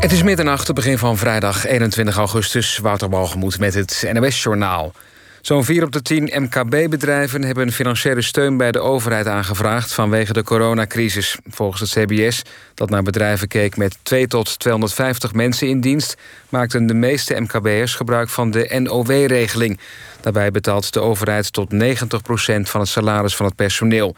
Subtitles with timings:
[0.00, 2.78] Het is middernacht, het begin van vrijdag 21 augustus.
[2.78, 3.08] Wouter
[3.58, 4.92] met het NOS-journaal.
[5.40, 10.42] Zo'n 4 op de 10 MKB-bedrijven hebben financiële steun bij de overheid aangevraagd vanwege de
[10.42, 11.36] coronacrisis.
[11.48, 12.42] Volgens het CBS,
[12.74, 16.16] dat naar bedrijven keek met 2 tot 250 mensen in dienst,
[16.48, 19.80] maakten de meeste MKB'ers gebruik van de NOW-regeling.
[20.20, 21.76] Daarbij betaalt de overheid tot 90%
[22.62, 24.16] van het salaris van het personeel.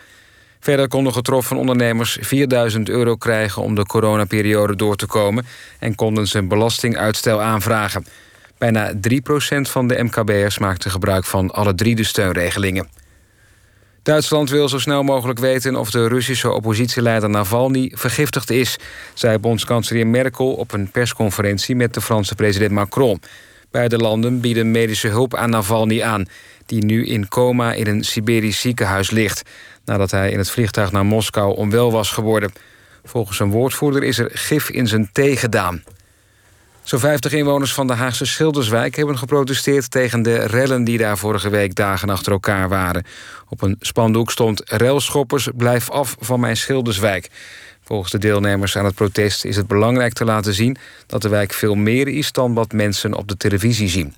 [0.62, 5.46] Verder konden getroffen ondernemers 4000 euro krijgen om de coronaperiode door te komen
[5.78, 8.06] en konden ze een belastinguitstel aanvragen.
[8.58, 8.96] Bijna 3%
[9.60, 12.88] van de MKB'ers maakte gebruik van alle drie de steunregelingen.
[14.02, 18.76] Duitsland wil zo snel mogelijk weten of de Russische oppositieleider Navalny vergiftigd is,
[19.14, 23.20] zei bondskanselier Merkel op een persconferentie met de Franse president Macron.
[23.70, 26.26] Beide landen bieden medische hulp aan Navalny aan,
[26.66, 29.42] die nu in coma in een Siberisch ziekenhuis ligt
[29.84, 32.52] nadat hij in het vliegtuig naar Moskou onwel was geworden.
[33.04, 35.82] Volgens een woordvoerder is er gif in zijn thee gedaan.
[36.82, 41.48] Zo'n 50 inwoners van de Haagse Schilderswijk hebben geprotesteerd tegen de rellen die daar vorige
[41.48, 43.04] week dagen achter elkaar waren.
[43.48, 47.30] Op een spandoek stond Relschoppers, blijf af van mijn Schilderswijk.
[47.84, 51.52] Volgens de deelnemers aan het protest is het belangrijk te laten zien dat de wijk
[51.52, 54.14] veel meer is dan wat mensen op de televisie zien.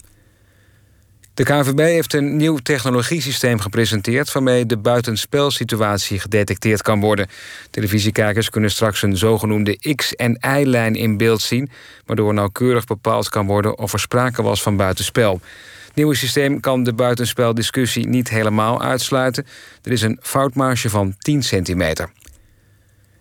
[1.35, 4.33] De KNVB heeft een nieuw technologiesysteem gepresenteerd...
[4.33, 7.27] waarmee de buitenspelsituatie gedetecteerd kan worden.
[7.71, 11.71] Televisiekijkers kunnen straks een zogenoemde X- en Y-lijn in beeld zien...
[12.07, 15.41] waardoor nauwkeurig bepaald kan worden of er sprake was van buitenspel.
[15.87, 19.47] Het nieuwe systeem kan de buitenspeldiscussie niet helemaal uitsluiten.
[19.83, 22.11] Er is een foutmarge van 10 centimeter.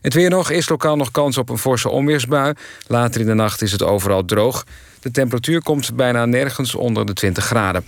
[0.02, 2.54] Het weer nog is lokaal nog kans op een forse onweersbui.
[2.88, 4.66] Later in de nacht is het overal droog.
[5.04, 7.86] De temperatuur komt bijna nergens onder de 20 graden.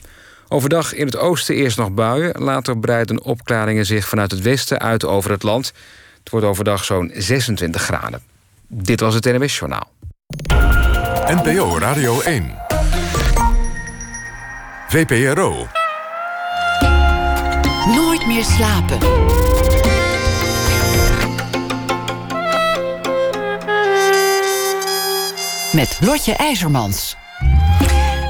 [0.47, 2.43] Overdag in het oosten eerst nog buien.
[2.43, 5.73] Later breiden opklaringen zich vanuit het westen uit over het land.
[6.19, 8.21] Het wordt overdag zo'n 26 graden.
[8.67, 9.91] Dit was het NWS Journaal.
[11.27, 12.55] NPO Radio 1.
[14.87, 15.67] VPRO.
[17.95, 18.97] Nooit meer slapen.
[25.75, 27.15] Met Lotje IJzermans.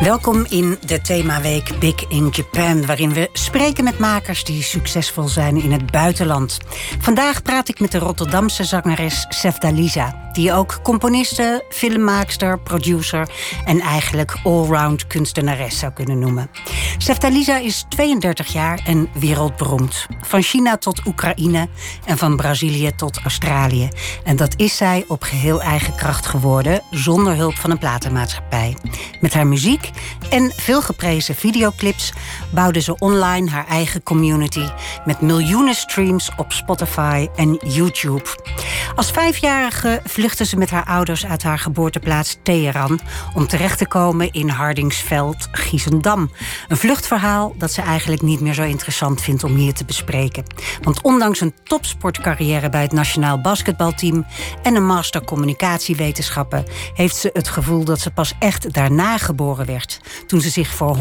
[0.01, 5.61] Welkom in de themaweek Big in Japan, waarin we spreken met makers die succesvol zijn
[5.61, 6.57] in het buitenland.
[6.99, 13.29] Vandaag praat ik met de Rotterdamse zangeres Sefdaliza die ook componiste, filmmaakster, producer
[13.65, 16.49] en eigenlijk allround kunstenares zou kunnen noemen.
[16.97, 20.05] Seftalisa is 32 jaar en wereldberoemd.
[20.21, 21.67] Van China tot Oekraïne
[22.05, 23.89] en van Brazilië tot Australië.
[24.23, 28.77] En dat is zij op geheel eigen kracht geworden, zonder hulp van een platenmaatschappij.
[29.21, 29.84] Met haar muziek
[30.29, 32.13] en veel geprezen videoclips
[32.49, 34.65] bouwde ze online haar eigen community
[35.05, 38.23] met miljoenen streams op Spotify en YouTube.
[38.95, 42.99] Als vijfjarige vluchtte ze met haar ouders uit haar geboorteplaats Teheran
[43.33, 46.31] om terecht te komen in Hardingsveld, Giesendam.
[46.67, 50.43] Een vluchtverhaal dat ze eigenlijk niet meer zo interessant vindt om hier te bespreken.
[50.81, 54.25] Want ondanks een topsportcarrière bij het nationaal basketbalteam
[54.63, 59.74] en een master communicatiewetenschappen heeft ze het gevoel dat ze pas echt daarna geboren werd,
[60.27, 60.99] toen ze zich voor 100%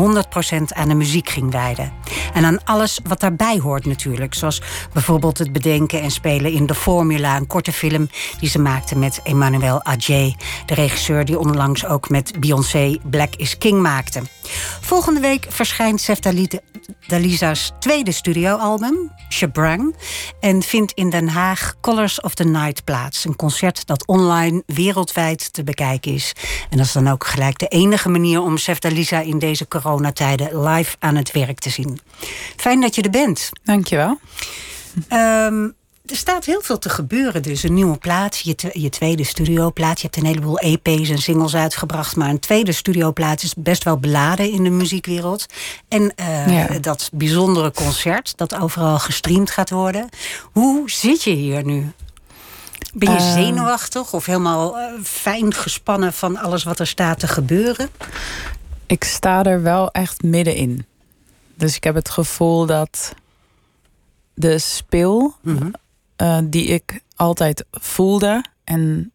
[0.68, 1.92] aan de muziek ging wijden.
[2.32, 4.62] En aan alles wat daarbij hoort natuurlijk, zoals
[4.92, 8.08] bijvoorbeeld het bedenken en spelen in de Formula, een korte film
[8.40, 10.34] die ze maakte met Emmanuel Adjé,
[10.66, 14.22] de regisseur die onlangs ook met Beyoncé Black is King maakte.
[14.80, 16.18] Volgende week verschijnt Sef
[17.06, 19.96] Dalisa's tweede studioalbum, Shabrang,
[20.40, 23.24] en vindt in Den Haag Colors of the Night plaats.
[23.24, 26.32] Een concert dat online wereldwijd te bekijken is.
[26.70, 30.69] En dat is dan ook gelijk de enige manier om Sef Dalisa in deze coronatijden
[30.69, 32.00] live aan het werk te zien.
[32.56, 33.50] Fijn dat je er bent.
[33.64, 34.19] Dankjewel.
[35.12, 35.75] Um,
[36.06, 37.42] er staat heel veel te gebeuren.
[37.42, 40.00] Dus een nieuwe plaat, je, je tweede studioplaat.
[40.00, 42.16] Je hebt een heleboel EP's en singles uitgebracht.
[42.16, 45.46] Maar een tweede studioplaat is best wel beladen in de muziekwereld.
[45.88, 50.08] En uh, dat bijzondere concert dat overal gestreamd gaat worden.
[50.52, 51.92] Hoe zit je hier nu?
[52.94, 57.29] Ben je uh, zenuwachtig of helemaal uh, fijn gespannen van alles wat er staat te
[57.29, 57.88] gebeuren?
[58.87, 60.87] Ik sta er wel echt middenin.
[61.55, 63.14] Dus ik heb het gevoel dat
[64.35, 65.75] de speel mm -hmm.
[66.17, 69.12] uh, die ik altijd voelde en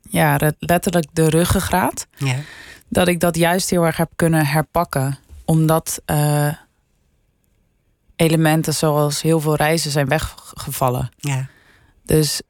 [0.00, 2.36] ja, letterlijk de ruggengraat, ja.
[2.88, 6.52] dat ik dat juist heel erg heb kunnen herpakken, omdat uh,
[8.16, 11.10] elementen zoals heel veel reizen zijn weggevallen.
[11.16, 11.48] Ja.
[12.10, 12.40] Dus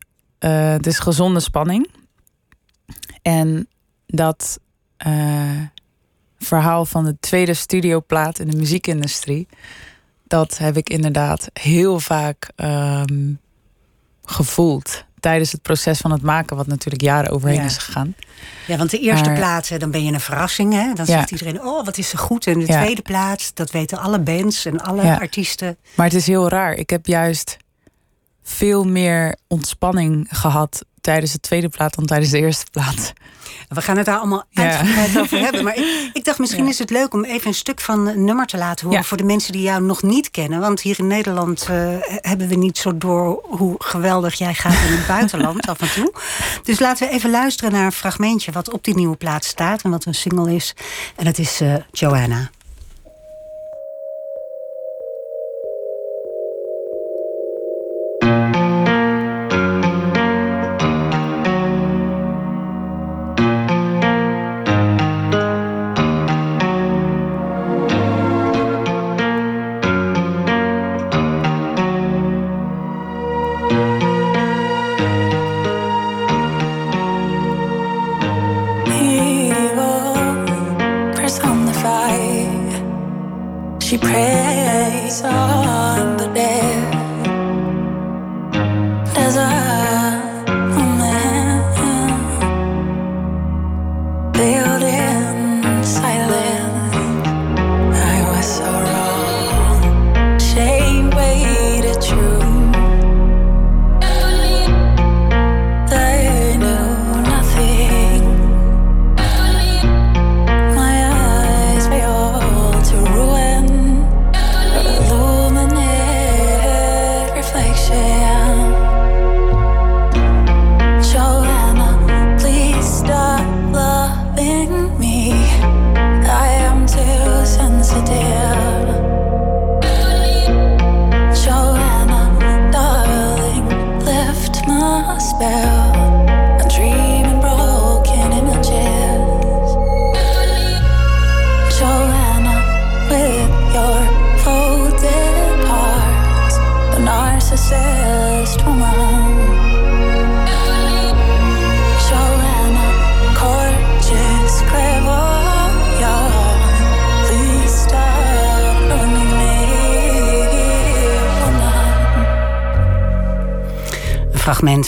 [0.40, 1.90] uh, het is gezonde spanning.
[3.22, 3.68] En
[4.06, 4.58] dat
[6.38, 9.48] verhaal van de tweede studioplaat in de muziekindustrie.
[10.26, 13.40] Dat heb ik inderdaad heel vaak um,
[14.24, 15.04] gevoeld.
[15.20, 17.64] tijdens het proces van het maken, wat natuurlijk jaren overheen Ja.
[17.64, 18.14] is gegaan.
[18.66, 20.72] Ja, want de eerste Maar- dan ben je een verrassing.
[20.72, 20.92] Hè?
[20.92, 21.12] Dan Ja.
[21.12, 22.46] zegt iedereen, oh, wat is er goed.
[22.46, 22.80] En de Ja.
[22.80, 25.76] tweede plaats, dat weten alle bands en alle artiesten.
[25.96, 26.72] Maar het is heel raar.
[26.74, 27.56] Ik heb juist
[28.50, 33.12] veel meer ontspanning gehad tijdens de tweede plaat dan tijdens de eerste plaat.
[33.68, 34.62] We gaan het daar allemaal Ja.
[34.62, 35.64] uitgebreid over hebben.
[35.64, 36.70] Maar ik, ik dacht, misschien Ja.
[36.70, 39.00] is het leuk om even een stuk van een nummer te laten horen...
[39.00, 39.06] Ja.
[39.08, 40.60] voor de mensen die jou nog niet kennen.
[40.60, 44.96] Want hier in Nederland eh, hebben we niet zo door hoe geweldig jij gaat in
[44.96, 46.12] het buitenland af en toe.
[46.62, 48.52] Dus laten we even luisteren naar een fragmentje...
[48.52, 50.74] wat op die nieuwe plaat staat en wat een single is.
[51.16, 52.50] En dat is eh, Joanna.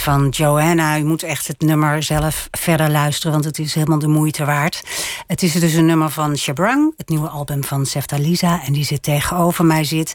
[0.03, 0.99] Van Joanna.
[0.99, 4.83] U moet echt het nummer zelf verder luisteren, want het is helemaal de moeite waard.
[5.27, 8.61] Het is dus een nummer van Shabrang, het nieuwe album van Sefta Lisa.
[8.65, 10.15] En die zit tegenover mij zit.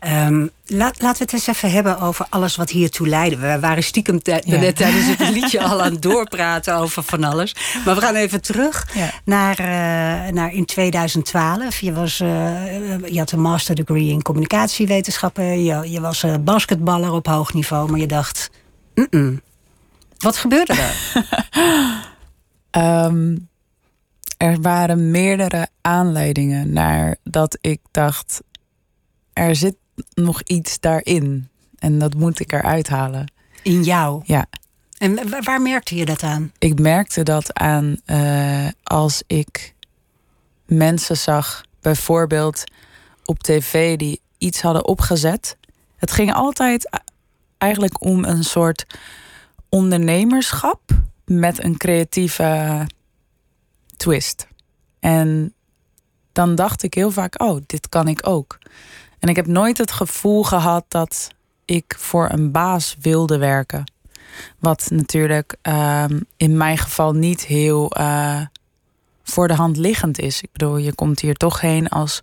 [0.00, 3.36] Ehm, laat, laten we het eens even hebben over alles wat hiertoe leidde.
[3.36, 4.40] We waren stiekem Ja.
[4.44, 7.54] net tijdens het liedje al aan het doorpraten over van alles.
[7.84, 9.10] Maar we gaan even terug Ja.
[9.24, 11.80] naar, eh, naar in 2012.
[11.80, 12.28] Je, was, eh,
[13.06, 15.64] je had een master degree in communicatiewetenschappen.
[15.64, 18.50] Je, je was eh, basketballer op hoog niveau, maar je dacht...
[20.18, 20.96] Wat gebeurde er?
[22.70, 23.36] Ehm,
[24.36, 28.40] er waren meerdere aanleidingen naar dat ik dacht:
[29.32, 29.76] er zit
[30.14, 31.48] nog iets daarin.
[31.78, 33.32] En dat moet ik eruit halen.
[33.62, 34.22] In jou.
[34.24, 34.46] Ja,
[34.98, 36.52] En wa- waar merkte je dat aan?
[36.58, 39.74] ik merkte dat aan eh, als ik
[40.66, 42.64] mensen zag, bijvoorbeeld
[43.24, 45.56] op tv, die iets hadden opgezet.
[45.96, 47.02] Het ging altijd
[47.58, 48.86] eigenlijk om een soort
[49.68, 50.80] ondernemerschap
[51.24, 52.86] met een creatieve
[53.96, 54.46] twist.
[55.00, 55.54] En
[56.32, 58.58] dan dacht ik heel vaak, oh, dit kan ik ook.
[59.18, 61.30] En ik heb nooit het gevoel gehad dat
[61.64, 63.92] ik voor een baas wilde werken.
[64.58, 68.40] Wat natuurlijk ehm, in mijn geval niet heel eh,
[69.22, 70.42] voor de hand liggend is.
[70.42, 72.22] Ik bedoel, je komt hier toch heen als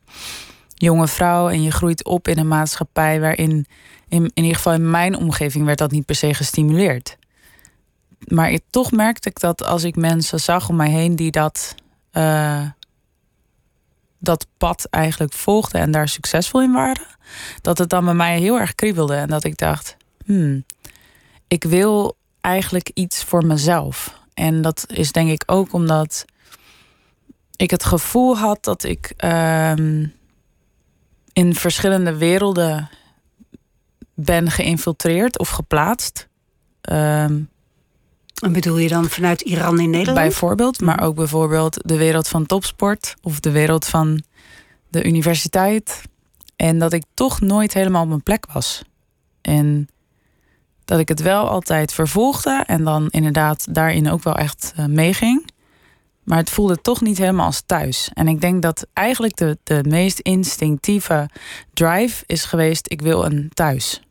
[0.73, 3.65] jonge vrouw en je groeit op in een maatschappij waarin,
[4.07, 7.17] in, in ieder geval in mijn omgeving, werd dat niet per se gestimuleerd.
[8.27, 11.75] Maar ik, toch merkte ik dat als ik mensen zag om mij heen die dat,
[12.11, 12.65] eh,
[14.17, 17.07] dat pad eigenlijk volgden en daar succesvol in waren,
[17.61, 20.65] dat het dan bij mij heel erg kriebelde en dat ik dacht, hmm,
[21.47, 24.19] ik wil eigenlijk iets voor mezelf.
[24.33, 26.25] En dat is denk ik ook omdat
[27.55, 30.07] ik het gevoel had dat ik ehm,
[31.33, 32.89] in verschillende werelden
[34.15, 36.27] ben geïnfiltreerd of geplaatst.
[38.43, 40.17] En bedoel je dan vanuit Iran in Nederland?
[40.17, 44.23] bijvoorbeeld, maar ook bijvoorbeeld de wereld van topsport of de wereld van
[44.89, 46.01] de universiteit.
[46.55, 48.83] En dat ik toch nooit helemaal op mijn plek was.
[49.41, 49.89] En
[50.85, 55.49] dat ik het wel altijd vervolgde en dan inderdaad daarin ook wel echt eh, meeging.
[56.23, 58.09] Maar het voelde toch niet helemaal als thuis.
[58.13, 61.29] En ik denk dat eigenlijk de, de meest instinctieve
[61.73, 64.04] drive is geweest: ik wil een thuis.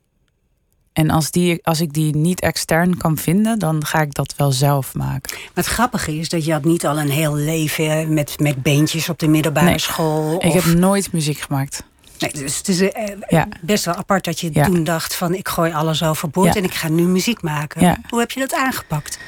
[0.95, 4.53] En als, die, als ik die niet extern kan vinden, dan ga ik dat wel
[4.53, 5.37] zelf maken.
[5.39, 9.09] Maar het grappige is dat je had niet al een heel leven met, met beentjes
[9.09, 9.79] op de middelbare Nee.
[9.79, 10.45] school.
[10.45, 11.83] Ik heb nooit muziek gemaakt.
[12.19, 13.49] nee, dus het is eh, Ja.
[13.61, 14.65] best wel apart dat je Ja.
[14.65, 16.61] toen dacht van ik gooi alles overboord Ja.
[16.61, 17.99] en ik ga nu muziek maken.
[18.09, 19.19] Hoe heb je dat aangepakt?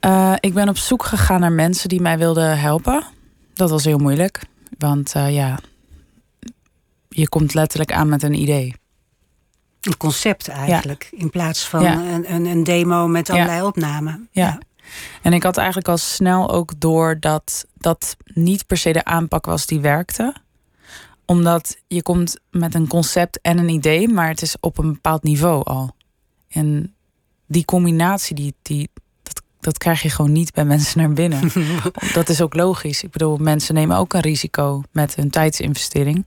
[0.00, 3.04] Eh, ik ben op zoek gegaan naar mensen die mij wilden helpen.
[3.54, 4.40] Dat was heel moeilijk.
[4.78, 5.58] Want eh, ja,
[7.08, 8.74] je komt letterlijk aan met een idee.
[9.82, 11.92] Een concept eigenlijk, in plaats van Ja.
[11.92, 13.34] een, een, een demo met Ja.
[13.34, 14.28] allerlei opnamen.
[14.30, 14.58] Ja.
[15.22, 19.46] En ik had eigenlijk al snel ook door dat dat niet per se de aanpak
[19.46, 20.34] was die werkte.
[21.26, 25.22] Omdat je komt met een concept en een idee, maar het is op een bepaald
[25.22, 25.94] niveau al.
[26.48, 26.94] En
[27.46, 28.90] die combinatie, die, die,
[29.22, 31.50] dat, dat krijg je gewoon niet bij mensen naar binnen.
[32.14, 33.02] dat is ook logisch.
[33.02, 36.24] Ik bedoel, mensen nemen ook een risico met hun tijdsinvestering.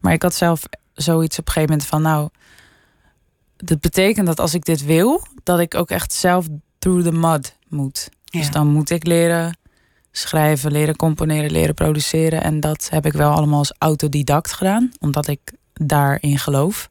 [0.00, 0.62] Maar ik had zelf
[0.92, 2.28] zoiets op een gegeven moment van, nou,
[3.64, 6.46] dat betekent dat als ik dit wil, dat ik ook echt zelf
[6.78, 8.08] through the mud moet.
[8.24, 9.56] Dus dan moet ik leren
[10.12, 12.42] schrijven, leren componeren, leren produceren.
[12.42, 15.40] En dat heb ik wel allemaal als autodidact gedaan, omdat ik
[15.72, 16.88] daarin geloof.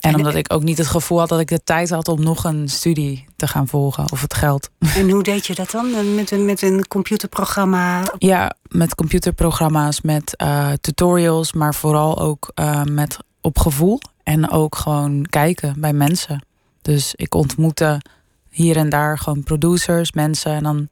[0.00, 2.22] En, En- omdat ik ook niet het gevoel had dat ik de tijd had om
[2.22, 4.70] nog een studie te gaan volgen of het geld.
[4.96, 6.14] En hoe deed je dat dan?
[6.14, 8.02] Met een, met een computerprogramma?
[8.18, 13.98] Ja, met computerprogramma's, met eh, tutorials, maar vooral ook eh, met op gevoel.
[14.24, 16.44] En ook gewoon kijken bij mensen.
[16.82, 18.00] Dus ik ontmoette
[18.48, 20.52] hier en daar gewoon producers, mensen.
[20.52, 20.88] En dan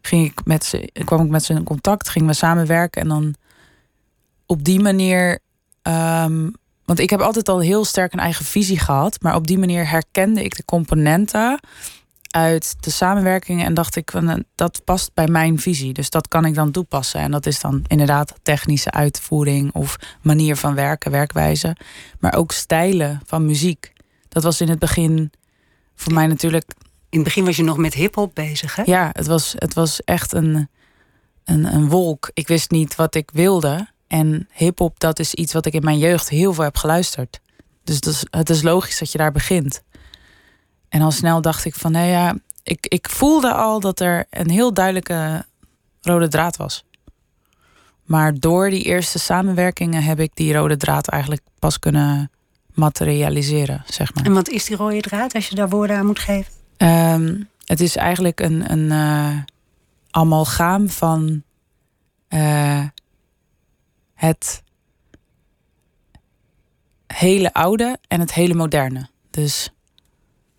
[0.00, 3.02] ging ik met ze, kwam ik met ze in contact, gingen we samenwerken.
[3.02, 3.34] En dan
[4.46, 5.38] op die manier.
[5.82, 6.50] ehm,
[6.84, 9.22] want ik heb altijd al heel sterk een eigen visie gehad.
[9.22, 11.60] Maar op die manier herkende ik de componenten
[12.34, 15.92] uit de samenwerking en dacht ik van eh, dat past bij mijn visie.
[15.92, 17.20] Dus dat kan ik dan toepassen.
[17.20, 21.76] En dat is dan inderdaad technische uitvoering of manier van werken, werkwijze.
[22.18, 23.92] Maar ook stijlen van muziek.
[24.28, 25.32] Dat was in het begin
[25.94, 26.64] voor mij natuurlijk.
[27.08, 28.82] In het begin was je nog met hip-hop bezig, hè?
[28.86, 30.68] Ja, het was, het was echt een,
[31.44, 32.30] een, een wolk.
[32.32, 33.88] Ik wist niet wat ik wilde.
[34.06, 37.40] En hip-hop, dat is iets wat ik in mijn jeugd heel veel heb geluisterd.
[37.84, 39.82] Dus het is, het is logisch dat je daar begint.
[40.94, 44.50] En al snel dacht ik van, nou ja, ik, ik voelde al dat er een
[44.50, 45.44] heel duidelijke
[46.00, 46.84] rode draad was.
[48.04, 52.30] Maar door die eerste samenwerkingen heb ik die rode draad eigenlijk pas kunnen
[52.72, 54.24] materialiseren, zeg maar.
[54.24, 56.52] En wat is die rode draad als je daar woorden aan moet geven?
[56.76, 59.42] Ehm, het is eigenlijk een, een eh,
[60.10, 61.42] amalgaam van
[62.28, 62.84] eh,
[64.14, 64.62] het
[67.06, 69.08] hele oude en het hele moderne.
[69.30, 69.72] Dus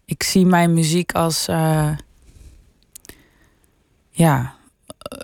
[0.06, 1.90] ik zie mijn muziek als eh,
[4.10, 4.54] ja,
[4.98, 5.20] eh,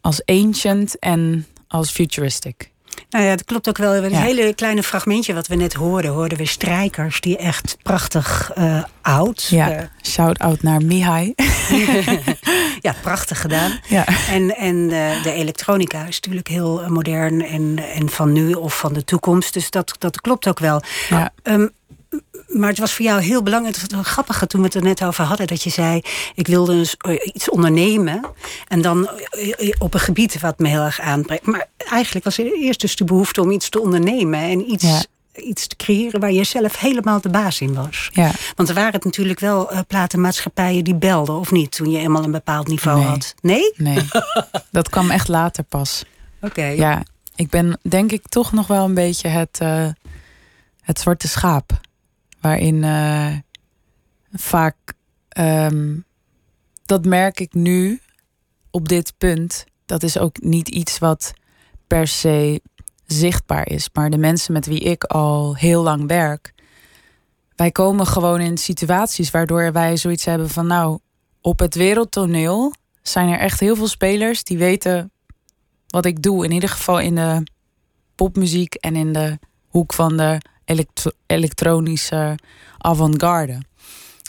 [0.00, 2.70] als ancient en als futuristic.
[3.10, 3.94] Nou ja, dat klopt ook wel.
[3.94, 4.20] Een Ja.
[4.20, 6.10] hele kleine fragmentje wat we net hoorden.
[6.10, 9.46] Hoorden we strijkers die echt prachtig eh, oud.
[9.50, 11.34] Ja, eh, shout out naar Mihai.
[12.86, 13.78] ja, prachtig gedaan.
[13.88, 14.06] ja.
[14.28, 14.88] En, en
[15.22, 19.52] de elektronica is natuurlijk heel modern en, en van nu of van de toekomst.
[19.54, 20.82] Dus dat, dat klopt ook wel.
[21.08, 21.32] ja.
[21.42, 21.68] Ehm,
[22.52, 23.76] maar het was voor jou heel belangrijk.
[23.76, 25.46] Het was wel grappig toen we het er net over hadden.
[25.46, 26.00] Dat je zei:
[26.34, 28.20] Ik wilde eh, iets ondernemen.
[28.68, 31.46] En dan eh, eh, op een gebied wat me heel erg aanspreekt.
[31.46, 34.40] Maar eigenlijk was er eerst dus de behoefte om iets te ondernemen.
[34.40, 35.02] En iets, Ja.
[35.34, 38.08] iets te creëren waar je zelf helemaal de baas in was.
[38.12, 38.30] ja.
[38.56, 41.72] Want er waren het natuurlijk wel platenmaatschappijen die belden, of niet?
[41.76, 43.06] Toen je eenmaal een bepaald niveau Nee.
[43.08, 43.34] had.
[43.40, 43.72] Nee?
[43.76, 44.08] Nee,
[44.70, 46.04] dat kwam echt later pas.
[46.40, 46.64] Oké.
[46.64, 47.02] Ja,
[47.34, 49.58] ik ben denk ik toch nog wel een beetje het,
[50.80, 51.80] het zwarte schaap.
[52.40, 53.36] Waarin eh,
[54.32, 54.76] vaak,
[55.28, 55.98] ehm,
[56.84, 58.00] dat merk ik nu
[58.70, 59.64] op dit punt.
[59.86, 61.32] Dat is ook niet iets wat
[61.86, 62.62] per se
[63.06, 63.88] zichtbaar is.
[63.92, 66.54] Maar de mensen met wie ik al heel lang werk.
[67.56, 70.98] Wij komen gewoon in situaties waardoor wij zoiets hebben van nou,
[71.40, 75.12] op het wereldtoneel zijn er echt heel veel spelers die weten
[75.86, 76.44] wat ik doe.
[76.44, 77.42] In ieder geval in de
[78.14, 82.38] popmuziek en in de hoek van de elektro- elektronische
[82.78, 83.58] avant-garde.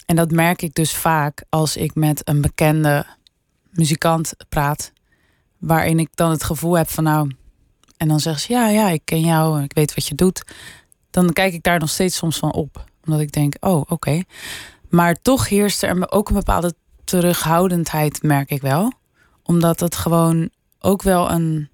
[0.05, 3.05] En dat merk ik dus vaak als ik met een bekende
[3.69, 4.91] muzikant praat.
[5.57, 7.31] Waarin ik dan het gevoel heb van nou...
[7.97, 10.43] En dan zeggen ze ja, ja, ik ken jou en ik weet wat je doet.
[11.09, 12.85] Dan kijk ik daar nog steeds soms van op.
[13.05, 14.23] Omdat ik denk, oh, oké.
[14.89, 18.91] Maar toch heerst er ook een bepaalde terughoudendheid, merk ik wel.
[19.43, 21.69] Omdat het gewoon ook wel een.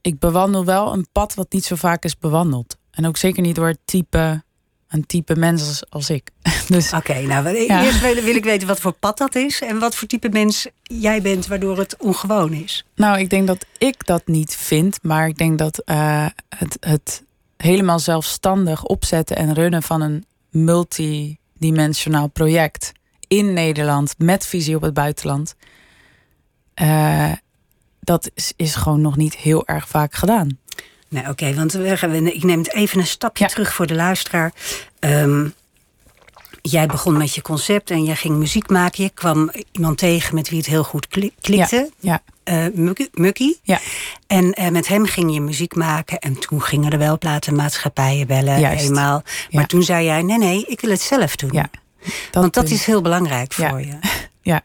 [0.00, 2.76] Ik bewandel wel een pad wat niet zo vaak is bewandeld.
[2.90, 4.42] En ook zeker niet door het type,
[4.88, 6.30] een type mens als, als ik.
[6.68, 7.84] Dus Oké, nou Ja.
[7.84, 10.66] eerst wil, wil ik weten wat voor pad dat is en wat voor type mens
[10.82, 12.84] jij bent waardoor het ongewoon is.
[12.94, 14.98] nou, ik denk dat ik dat niet vind.
[15.02, 17.24] Maar ik denk dat eh, het, het
[17.56, 22.92] helemaal zelfstandig opzetten en runnen van een multidimensionaal project
[23.28, 25.54] in Nederland met visie op het buitenland.
[26.74, 27.32] Eh,
[28.00, 30.58] dat is, is gewoon nog niet heel erg vaak gedaan.
[31.10, 33.50] Nee, oké, want we gaan, ik neem het even een stapje Ja.
[33.50, 34.52] terug voor de luisteraar.
[34.98, 35.48] Ehm,
[36.62, 39.04] jij begon met je concept en jij ging muziek maken.
[39.04, 41.90] Je kwam iemand tegen met wie het heel goed kli- klikte.
[41.98, 43.08] Ja, eh Mukkie.
[43.12, 43.60] Mukkie.
[43.62, 43.78] ja,
[44.26, 46.18] En eh, met hem ging je muziek maken.
[46.18, 48.84] En toen gingen er wel platenmaatschappijen bellen, Juist.
[48.84, 49.22] eenmaal.
[49.50, 49.66] Maar Ja.
[49.66, 51.50] toen zei jij, nee, nee, ik wil het zelf doen.
[51.52, 51.70] ja.
[52.32, 53.68] Want dat is- is heel belangrijk Ja.
[53.70, 53.98] voor je.
[54.42, 54.62] Ja.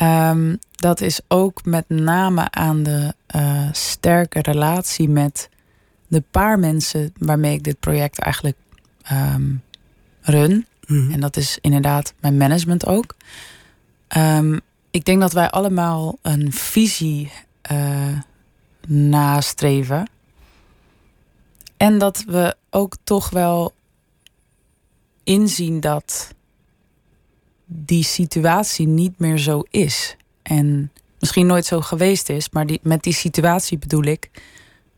[0.00, 5.48] Ehm, dat is ook met name aan de eh, sterke relatie met
[6.08, 8.56] de paar mensen waarmee ik dit project eigenlijk
[9.02, 9.54] ehm,
[10.20, 10.66] run.
[10.86, 11.12] Mhm.
[11.12, 13.14] En dat is inderdaad mijn management ook.
[14.08, 14.58] Ehm,
[14.90, 18.18] ik denk dat wij allemaal een visie eh,
[18.86, 20.08] nastreven.
[21.76, 23.74] En dat we ook toch wel
[25.24, 26.34] inzien dat
[27.72, 30.16] die situatie niet meer zo is.
[30.42, 34.30] En misschien nooit zo geweest is, maar die, met die situatie bedoel ik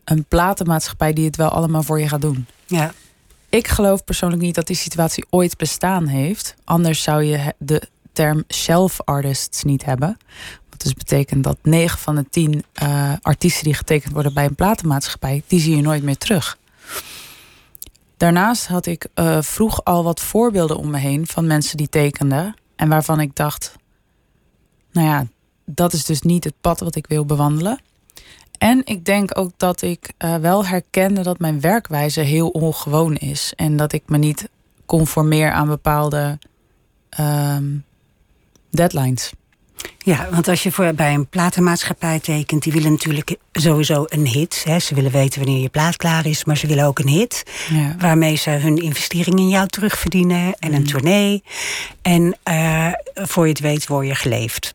[0.03, 2.45] een platenmaatschappij die het wel allemaal voor je gaat doen.
[2.65, 2.93] Ja.
[3.49, 6.55] Ik geloof persoonlijk niet dat die situatie ooit bestaan heeft.
[6.63, 10.17] Anders zou je de term shelf artists niet hebben.
[10.69, 14.55] Wat dus betekent dat 9 van de 10 eh, artiesten die getekend worden bij een
[14.55, 16.57] platenmaatschappij, die zie je nooit meer terug.
[18.17, 22.55] Daarnaast had ik eh, vroeg al wat voorbeelden om me heen van mensen die tekenden.
[22.83, 23.75] En waarvan ik dacht,
[24.91, 25.27] nou ja,
[25.65, 27.79] dat is dus niet het pad wat ik wil bewandelen.
[28.57, 33.53] En ik denk ook dat ik eh, wel herkende dat mijn werkwijze heel ongewoon is.
[33.55, 34.49] En dat ik me niet
[34.85, 36.39] conformeer aan bepaalde
[37.09, 37.77] ehm,
[38.69, 39.33] deadlines.
[40.05, 44.61] Ja, want als je voor, bij een platenmaatschappij tekent, die willen natuurlijk sowieso een hit.
[44.63, 44.79] Hè.
[44.79, 47.43] Ze willen weten wanneer je plaat klaar is, maar ze willen ook een hit.
[47.69, 47.95] Ja.
[47.99, 50.75] Waarmee ze hun investering in jou terugverdienen en Mm.
[50.75, 51.43] een tournee.
[52.01, 54.71] En eh, voor je het weet word je geleefd.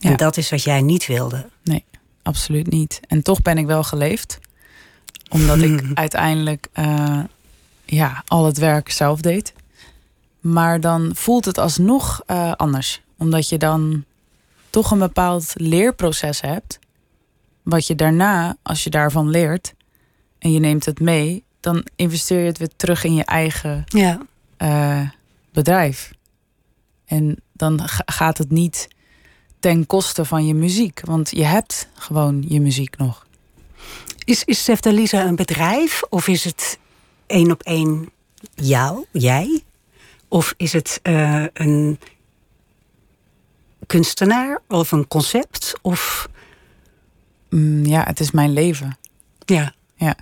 [0.00, 1.48] En dat is wat jij niet wilde.
[1.64, 1.84] Nee,
[2.22, 3.00] absoluut niet.
[3.08, 4.38] En toch ben ik wel geleefd.
[5.28, 7.18] Omdat ik uiteindelijk eh,
[7.84, 9.52] ja, al het werk zelf deed.
[10.40, 13.00] Maar dan voelt het alsnog eh, anders.
[13.18, 14.04] Omdat je dan
[14.70, 16.78] toch een bepaald leerproces hebt.
[17.62, 19.74] Wat je daarna, als je daarvan leert
[20.38, 24.20] en je neemt het mee, dan investeer je het weer terug in je eigen Ja.
[24.56, 25.08] eh,
[25.52, 26.12] bedrijf.
[27.06, 28.88] En dan ga- gaat het niet
[29.60, 31.00] ten koste van je muziek.
[31.04, 33.26] Want je hebt gewoon je muziek nog.
[34.24, 36.78] Is, is Seftaliza een bedrijf of is het
[37.26, 38.10] één op één
[38.54, 39.62] jou, jij?
[40.28, 41.98] Of is het eh, een
[43.90, 45.72] kunstenaar of een concept?
[45.82, 46.28] Of
[47.50, 48.98] Mm, ja, het is mijn leven.
[49.44, 49.72] ja.
[49.96, 50.16] Ja.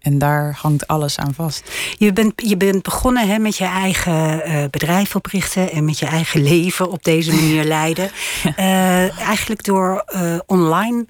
[0.00, 1.70] En daar hangt alles aan vast.
[1.98, 6.06] Je bent, je bent begonnen hè, met je eigen eh, bedrijf oprichten en met je
[6.06, 8.10] eigen leven op deze manier leiden.
[8.56, 11.06] Eh, eigenlijk door eh, online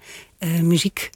[0.63, 1.11] muziek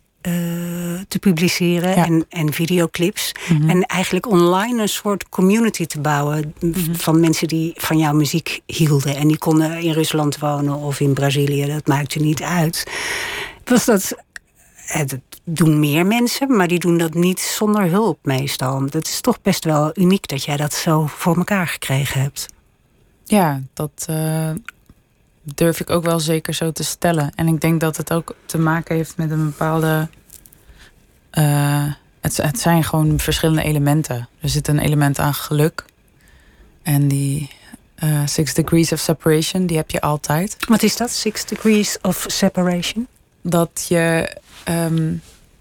[1.08, 2.04] te publiceren Ja.
[2.06, 3.32] en, en videoclips.
[3.48, 3.70] Mhm.
[3.70, 6.94] En eigenlijk online een soort community te bouwen Mhm.
[6.94, 9.16] van mensen die van jouw muziek hielden.
[9.16, 12.90] En die konden in Rusland wonen of in Brazilië, dat maakte niet uit.
[13.64, 14.14] Was dat.
[14.86, 18.86] eh, Dat doen meer mensen, maar die doen dat niet zonder hulp meestal.
[18.90, 22.46] Dat is toch best wel uniek dat jij dat zo voor elkaar gekregen hebt.
[23.24, 24.50] Ja, dat eh,
[25.44, 27.32] durf ik ook wel zeker zo te stellen.
[27.34, 30.08] En ik denk dat het ook te maken heeft met een bepaalde.
[31.30, 34.28] eh, het, het zijn gewoon verschillende elementen.
[34.40, 35.84] Er zit een element aan geluk.
[36.82, 37.50] En die
[37.94, 40.56] eh, Six Degrees of Separation, die heb je altijd.
[40.68, 41.10] Wat is dat?
[41.10, 43.06] Six degrees of separation?
[43.42, 45.12] Dat je ehm,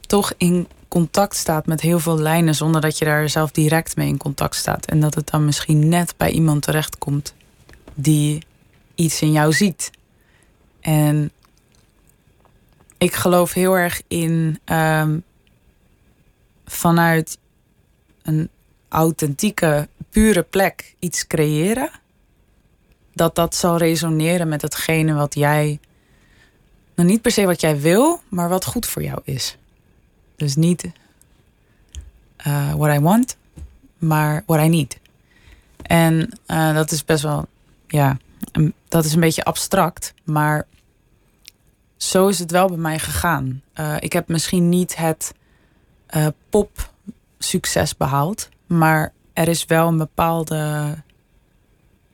[0.02, 4.08] toch in contact staat met heel veel lijnen zonder dat je daar zelf direct mee
[4.08, 4.86] in contact staat.
[4.86, 7.34] En dat het dan misschien net bij iemand terechtkomt
[7.94, 8.44] die
[8.96, 9.92] iets in jou ziet.
[10.82, 11.32] En
[12.98, 15.20] ik geloof heel erg in ehm,
[16.66, 17.38] vanuit
[18.22, 18.50] een
[18.90, 21.90] authentieke, pure plek iets creëren.
[23.14, 25.80] Dat dat zal resoneren met hetgene wat jij.
[26.96, 29.58] Nou, niet per se wat jij wil, maar wat goed voor jou is.
[30.36, 30.92] Dus niet
[32.36, 33.38] eh, what I want,
[33.98, 34.98] maar what I need.
[35.82, 37.48] En eh, dat is best wel,
[37.88, 38.18] ja,
[38.52, 40.68] een- dat is een beetje abstract, maar
[41.98, 43.62] zo is het wel bij mij gegaan.
[43.74, 45.34] Eh, ik heb misschien niet het
[46.06, 50.94] eh, pop-succes behaald, maar er is wel een bepaalde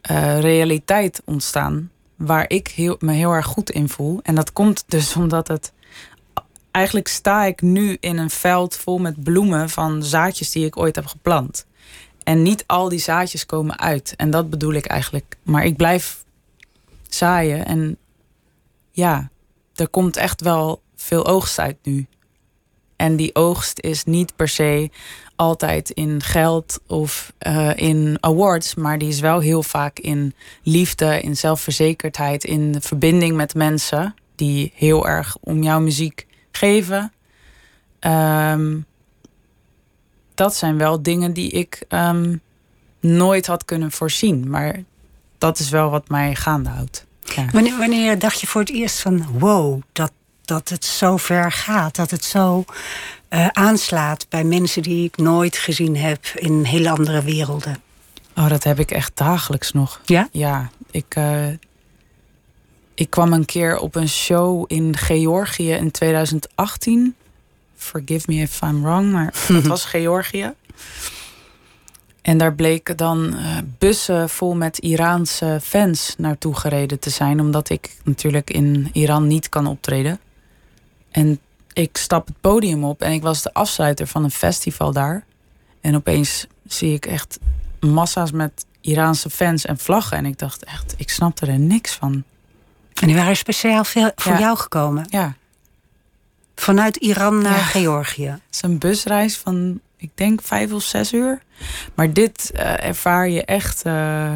[0.01, 4.19] eh, realiteit ontstaan waar ik heel, me heel erg goed in voel.
[4.23, 5.73] En dat komt dus omdat het.
[6.71, 10.95] Eigenlijk sta ik nu in een veld vol met bloemen van zaadjes die ik ooit
[10.95, 11.65] heb geplant.
[12.23, 14.13] En niet al die zaadjes komen uit.
[14.17, 15.37] En dat bedoel ik eigenlijk.
[15.43, 16.27] Maar ik blijf
[17.15, 17.65] zaaien.
[17.65, 17.97] En
[18.91, 19.29] ja,
[19.75, 22.07] er komt echt wel veel oogst uit nu.
[22.95, 24.89] En die oogst is niet per se
[25.35, 31.21] altijd in geld of eh, in awards, maar die is wel heel vaak in liefde,
[31.21, 37.13] in zelfverzekerdheid, in verbinding met mensen die heel erg om jouw muziek geven.
[37.99, 38.77] Ehm,
[40.33, 42.37] dat zijn wel dingen die ik ehm,
[42.99, 44.83] nooit had kunnen voorzien, maar
[45.39, 47.05] dat is wel wat mij gaande houdt.
[47.23, 47.45] Ja.
[47.51, 50.11] Wanneer, wanneer dacht je voor het eerst van wow, dat,
[50.45, 52.65] dat het zo ver gaat, dat het zo
[53.27, 57.81] eh, aanslaat bij mensen die ik nooit gezien heb in hele andere werelden?
[58.35, 60.01] Oh, dat heb ik echt dagelijks nog.
[60.05, 60.29] Ja?
[60.31, 61.47] Ja, ik, eh,
[62.93, 67.15] ik kwam een keer op een show in Georgië in 2018.
[67.75, 70.53] Forgive me if I'm wrong, maar dat was Georgië.
[72.29, 77.69] En daar bleken dan eh, bussen vol met Iraanse fans naartoe gereden te zijn, omdat
[77.69, 80.19] ik natuurlijk in Iran niet kan optreden.
[81.11, 81.39] En
[81.73, 85.23] ik stap het podium op en ik was de afsluiter van een festival daar.
[85.81, 87.39] En opeens zie ik echt
[87.79, 90.17] massa's met Iraanse fans en vlaggen.
[90.17, 92.23] En ik dacht echt, ik snapte er niks van.
[93.01, 94.39] En die waren speciaal veel voor Ja.
[94.39, 95.05] jou gekomen.
[95.09, 95.33] Ja,
[96.55, 97.63] Vanuit Iran naar Ja.
[97.63, 98.25] Georgië.
[98.27, 101.41] het is een busreis van, ik denk, vijf of zes uur.
[101.95, 104.33] Maar dit eh, ervaar je echt, eh,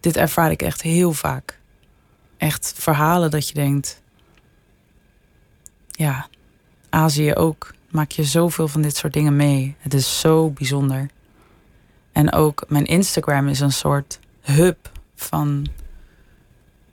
[0.00, 1.58] dit ervaar ik echt heel vaak.
[2.36, 4.02] Echt verhalen dat je denkt,
[5.90, 6.28] ja,
[6.88, 7.74] Azië ook.
[7.90, 9.76] Maak je zoveel van dit soort dingen mee.
[9.78, 11.10] Het is zo bijzonder.
[12.12, 15.66] En ook mijn Instagram is een soort hub van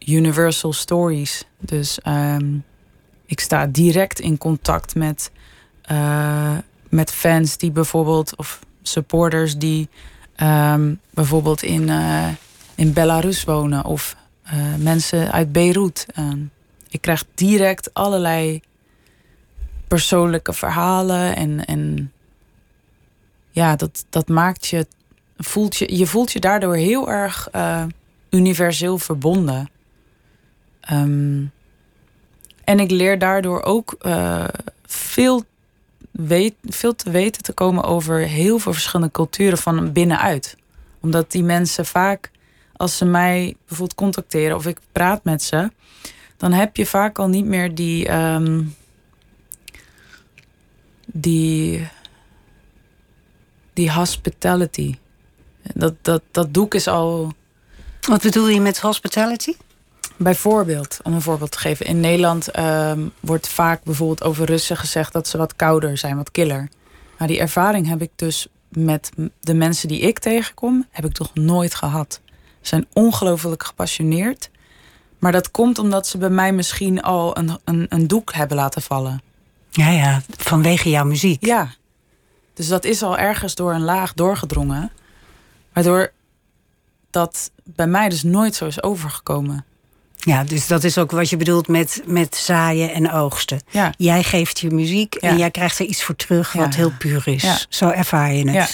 [0.05, 1.45] universal stories.
[1.59, 2.57] Dus ehm,
[3.25, 5.31] ik sta direct in contact met,
[5.81, 6.57] eh,
[6.95, 9.89] met fans die bijvoorbeeld, of supporters die
[10.35, 12.27] ehm, bijvoorbeeld in, eh,
[12.75, 16.05] in Belarus wonen of eh, mensen uit Beirut.
[16.13, 16.39] Ehm,
[16.89, 18.61] ik krijg direct allerlei
[19.87, 22.11] persoonlijke verhalen en, en
[23.51, 24.87] ja, dat, dat maakt je,
[25.37, 27.83] voelt je, je voelt je daardoor heel erg eh,
[28.29, 29.69] universeel verbonden.
[30.79, 31.43] Ehm,
[32.63, 33.97] en ik leer daardoor ook
[34.85, 35.43] veel,
[36.15, 40.57] weet, veel te weten te komen over heel veel verschillende culturen van binnenuit.
[40.99, 42.31] Omdat die mensen vaak,
[42.75, 45.71] als ze mij bijvoorbeeld contacteren of ik praat met ze,
[46.37, 48.07] dan heb je vaak al niet meer die.
[48.07, 48.63] ehm,
[51.05, 51.87] die.
[53.73, 54.95] die hospitality.
[55.73, 57.33] Dat, dat, dat doek is al.
[58.01, 59.53] Wat bedoel je met hospitality?
[60.17, 61.85] Bijvoorbeeld, om een voorbeeld te geven.
[61.85, 66.31] In Nederland ehm, wordt vaak bijvoorbeeld over Russen gezegd dat ze wat kouder zijn, wat
[66.31, 66.69] killer.
[67.17, 71.33] Maar die ervaring heb ik dus met de mensen die ik tegenkom, heb ik toch
[71.33, 72.21] nooit gehad.
[72.61, 74.49] Ze zijn ongelooflijk gepassioneerd.
[75.19, 78.81] Maar dat komt omdat ze bij mij misschien al een, een, een doek hebben laten
[78.81, 79.21] vallen.
[79.69, 81.45] Ja, ja, vanwege jouw muziek.
[81.45, 81.69] Ja.
[82.53, 84.91] Dus dat is al ergens door een laag doorgedrongen.
[85.73, 86.11] Waardoor
[87.09, 89.65] dat bij mij dus nooit zo is overgekomen.
[90.25, 93.59] Ja, dus dat is ook wat je bedoelt met, met zaaien en oogsten.
[93.69, 93.93] Ja.
[93.97, 96.77] Jij geeft je muziek en jij krijgt er iets voor terug wat Ja.
[96.79, 97.65] heel puur is.
[97.69, 98.53] Zo ervaar je het.
[98.53, 98.67] Ja.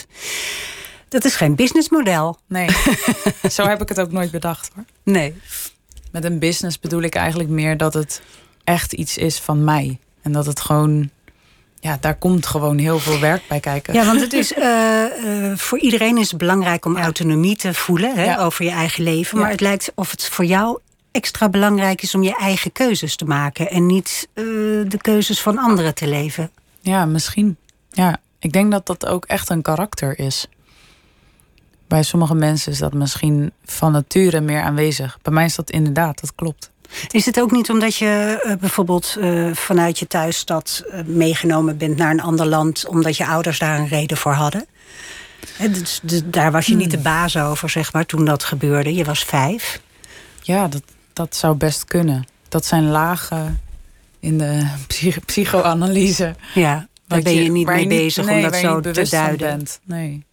[1.09, 2.37] Dat is geen businessmodel.
[2.47, 2.67] Nee,
[3.51, 4.83] zo heb ik het ook nooit bedacht hoor.
[5.03, 5.33] Nee.
[6.11, 8.21] Met een business bedoel ik eigenlijk meer dat het
[8.63, 9.99] echt iets is van mij.
[10.21, 11.09] En dat het gewoon,
[11.79, 13.93] ja, daar komt gewoon heel veel werk bij kijken.
[13.93, 15.03] Ja, want het is eh,
[15.51, 17.03] eh, voor iedereen is het belangrijk om Ja.
[17.03, 18.37] autonomie te voelen hè, Ja.
[18.37, 19.37] over je eigen leven.
[19.37, 19.43] Ja.
[19.43, 20.79] Maar het lijkt of het voor jou
[21.11, 24.43] extra belangrijk is om je eigen keuzes te maken en niet eh,
[24.87, 26.51] de keuzes van anderen te leven.
[26.79, 27.57] Ja, misschien.
[27.89, 30.47] Ja, ik denk dat dat ook echt een karakter is.
[31.87, 35.19] Bij sommige mensen is dat misschien van nature meer aanwezig.
[35.21, 36.69] Bij mij is dat inderdaad, dat klopt.
[37.11, 42.11] Is het ook niet omdat je eh, bijvoorbeeld eh, vanuit je thuisstad meegenomen bent naar
[42.11, 44.65] een ander land, omdat je ouders daar een reden voor hadden?
[45.57, 48.93] Dus, dus daar was je niet de baas over, zeg maar, toen dat gebeurde.
[48.93, 49.81] Je was vijf.
[50.41, 52.25] Ja, dat, dat zou best kunnen.
[52.49, 53.61] Dat zijn lagen
[54.19, 56.35] in de psych- psychoanalyse.
[56.53, 59.47] Ja, daar ben je niet mee je bezig nee, om dat zo te duiden.
[59.57, 59.79] Bent.
[59.83, 60.23] Nee.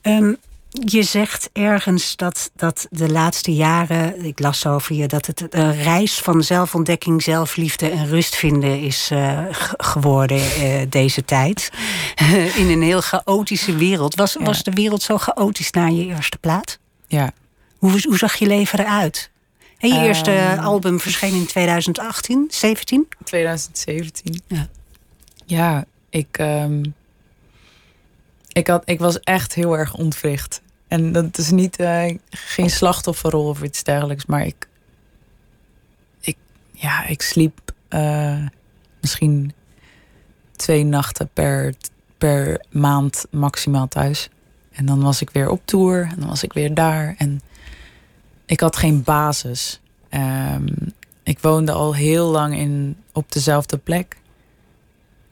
[0.00, 0.32] Ehm,
[0.70, 5.82] je zegt ergens dat, dat de laatste jaren, ik las over je, dat het een
[5.82, 9.38] reis van zelfontdekking, zelfliefde en rust vinden is eh,
[9.76, 11.70] geworden eh, deze tijd.
[12.56, 14.14] In een heel chaotische wereld.
[14.14, 14.44] Was, Ja.
[14.44, 16.78] was de wereld zo chaotisch na je eerste plaat?
[17.06, 17.32] Ja,
[17.78, 19.30] Hoe, hoe zag je leven eruit?
[19.80, 20.58] Hè, je eerste Ehm.
[20.58, 23.08] album verscheen in 2018, 17?
[23.24, 24.42] 2017.
[24.46, 24.68] Ja.
[25.46, 26.38] Ja, ik.
[26.38, 26.82] ehm,
[28.52, 30.62] ik, had, ik was echt heel erg ontwricht.
[30.88, 34.68] En dat is niet, eh, geen slachtofferrol of iets dergelijks, maar ik,
[36.20, 36.36] ik,
[36.72, 38.46] ja, ik sliep eh,
[39.00, 39.52] misschien
[40.56, 41.74] twee nachten per,
[42.18, 44.28] per maand maximaal thuis.
[44.72, 47.14] En dan was ik weer op tour en dan was ik weer daar.
[47.18, 47.40] En
[48.50, 49.80] ik had geen basis.
[50.08, 50.66] Ehm,
[51.22, 54.16] ik woonde al heel lang in, op dezelfde plek.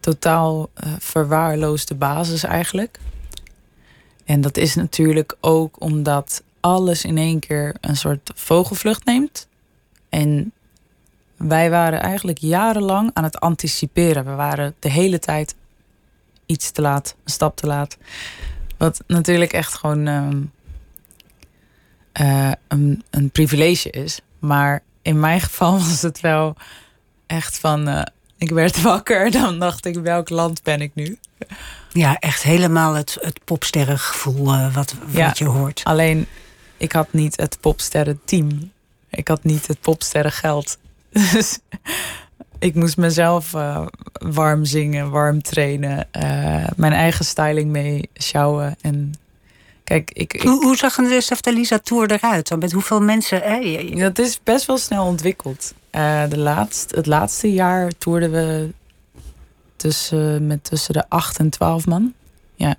[0.01, 2.99] Totaal eh, verwaarloosde basis eigenlijk.
[4.25, 9.49] En dat is natuurlijk ook omdat alles in één keer een soort vogelvlucht neemt.
[10.09, 10.53] En
[11.37, 14.25] wij waren eigenlijk jarenlang aan het anticiperen.
[14.25, 15.55] We waren de hele tijd
[16.47, 17.97] iets te laat, een stap te laat.
[18.77, 20.43] Wat natuurlijk echt gewoon ehm,
[22.19, 24.21] eh, een, een privilege is.
[24.39, 26.57] Maar in mijn geval was het wel
[27.27, 27.89] echt van.
[27.89, 28.03] eh,
[28.39, 31.19] ik werd wakker, dan dacht ik: welk land ben ik nu?
[31.93, 35.33] Ja, echt helemaal het, het popsterrengevoel eh, wat, wat Ja.
[35.35, 35.81] je hoort.
[35.85, 36.27] Alleen,
[36.77, 38.73] ik had niet het popsterren team.
[39.11, 40.79] Ik had niet het popsterren geld.
[41.33, 41.59] Dus
[42.59, 43.51] ik moest mezelf
[44.13, 46.09] warm zingen, warm trainen.
[46.77, 48.77] mijn eigen styling mee sjouwen.
[48.81, 49.15] En
[49.89, 52.49] kijk, ik, ik, Hoe, hoe zag een Lisa Tour eruit?
[52.49, 53.61] Dan met hoeveel mensen?
[53.69, 55.75] Je- dat is best wel snel ontwikkeld.
[55.91, 58.71] Eh, de laatst, het laatste jaar toerden we
[59.77, 62.13] tussen, met tussen de 8 en 12 man.
[62.55, 62.77] Ja.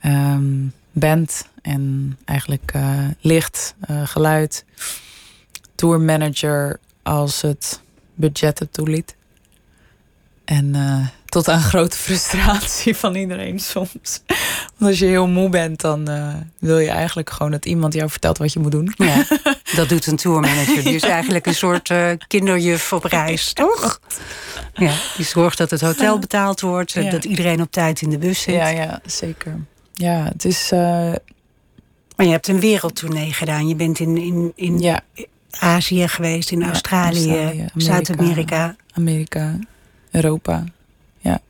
[0.00, 4.64] Ehm, band en eigenlijk eh, licht, eh, geluid.
[5.74, 7.80] Tourmanager als het
[8.14, 9.16] budget het toeliet.
[10.44, 14.22] En eh, tot aan grote frustratie van iedereen soms.
[14.76, 18.10] Want als je heel moe bent, dan eh, wil je eigenlijk gewoon dat iemand jou
[18.10, 18.94] vertelt wat je moet doen.
[18.96, 19.24] Ja,
[19.76, 20.82] dat doet een tourmanager.
[20.82, 24.00] Die is eigenlijk een soort eh, kinderjuf op reis, toch?
[24.74, 27.10] Ja, die zorgt dat het hotel betaald wordt, Ja.
[27.10, 28.54] dat iedereen op tijd in de bus zit.
[28.54, 29.56] Ja, ja, zeker.
[29.92, 30.68] Ja, het is.
[32.16, 33.68] Maar je hebt een wereldtournee gedaan.
[33.68, 35.00] Je bent in, in, in ja,
[35.50, 37.72] Azië geweest, in Australië, Australië, Amerika.
[37.76, 38.76] Zuid-Amerika.
[38.92, 39.58] Amerika,
[40.12, 40.64] Europa.
[41.18, 41.40] Ja.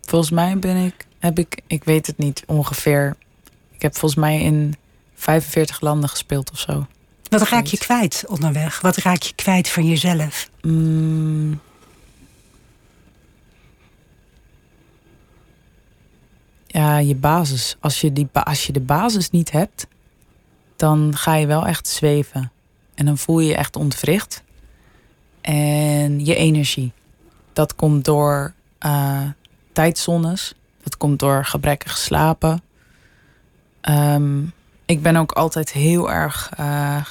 [0.00, 1.06] Volgens mij ben ik.
[1.18, 1.60] Heb ik.
[1.66, 3.16] Ik weet het niet ongeveer.
[3.70, 4.74] Ik heb volgens mij in
[5.14, 6.86] 45 landen gespeeld of zo.
[7.28, 8.80] Wat raak je kwijt onderweg?
[8.80, 10.50] Wat raak je kwijt van jezelf?
[10.62, 11.60] Mm.
[16.66, 17.76] Ja, je basis.
[17.80, 19.86] Als je, die, als je de basis niet hebt,
[20.76, 22.52] dan ga je wel echt zweven.
[22.94, 24.42] En dan voel je je echt ontwricht.
[25.44, 26.92] En je energie.
[27.52, 29.22] Dat komt door eh,
[29.72, 30.54] tijdzones.
[30.82, 32.62] Dat komt door gebrekkig slapen.
[33.80, 34.42] Ehm,
[34.86, 37.04] ik ben ook altijd heel erg eh,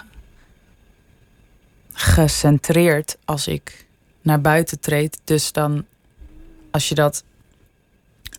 [1.93, 3.85] gecentreerd als ik
[4.21, 5.19] naar buiten treed.
[5.23, 5.85] Dus dan,
[6.71, 7.23] als je dat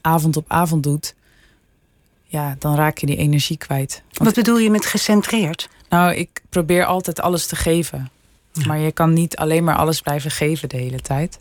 [0.00, 1.14] avond op avond doet,
[2.24, 4.02] ja, dan raak je die energie kwijt.
[4.04, 5.68] Want, Wat bedoel je met gecentreerd?
[5.88, 8.10] nou, ik probeer altijd alles te geven.
[8.66, 11.38] Maar je kan niet alleen maar alles blijven geven de hele tijd.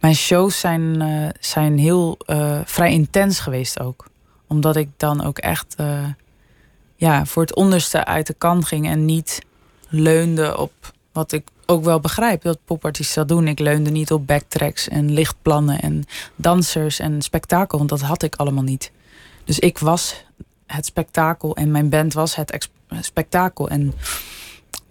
[0.00, 4.06] Mijn shows zijn, eh, zijn heel eh, vrij intens geweest ook.
[4.46, 6.04] Omdat ik dan ook echt eh,
[6.96, 9.40] ja, voor het onderste uit de kan ging en niet
[9.88, 10.72] leunde op
[11.12, 13.48] wat ik ook wel begrijp dat popartiesten dat doen.
[13.48, 16.04] Ik leunde niet op backtracks en lichtplannen en
[16.36, 18.92] dansers en spektakel, want dat had ik allemaal niet.
[19.44, 20.24] Dus ik was
[20.66, 22.68] het spektakel en mijn band was het
[23.00, 23.68] spektakel.
[23.68, 23.94] En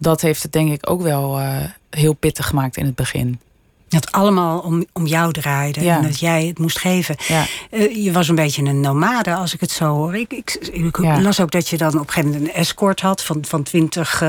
[0.02, 1.56] dat heeft het denk ik ook wel eh,
[1.90, 3.40] heel pittig gemaakt in het begin.
[3.88, 5.96] Dat allemaal om, om jou draaide Ja.
[5.96, 7.16] en dat jij het moest geven.
[7.28, 10.16] Ja, Eh, je was een beetje een nomade, als ik het zo hoor.
[10.16, 11.20] Ik, ik, ik Ja.
[11.20, 14.22] las ook dat je dan op een gegeven moment een escort had van, van 20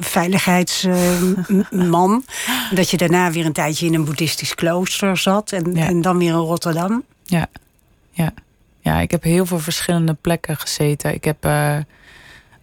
[0.00, 2.24] veiligheidsman.
[2.74, 6.28] dat je daarna weer een tijdje in een boeddhistisch klooster zat en, en dan weer
[6.28, 7.02] in Rotterdam.
[7.24, 7.46] ja,
[8.10, 8.32] ja.
[8.80, 11.14] Ja, ik heb heel veel verschillende plekken gezeten.
[11.14, 11.76] Ik heb eh,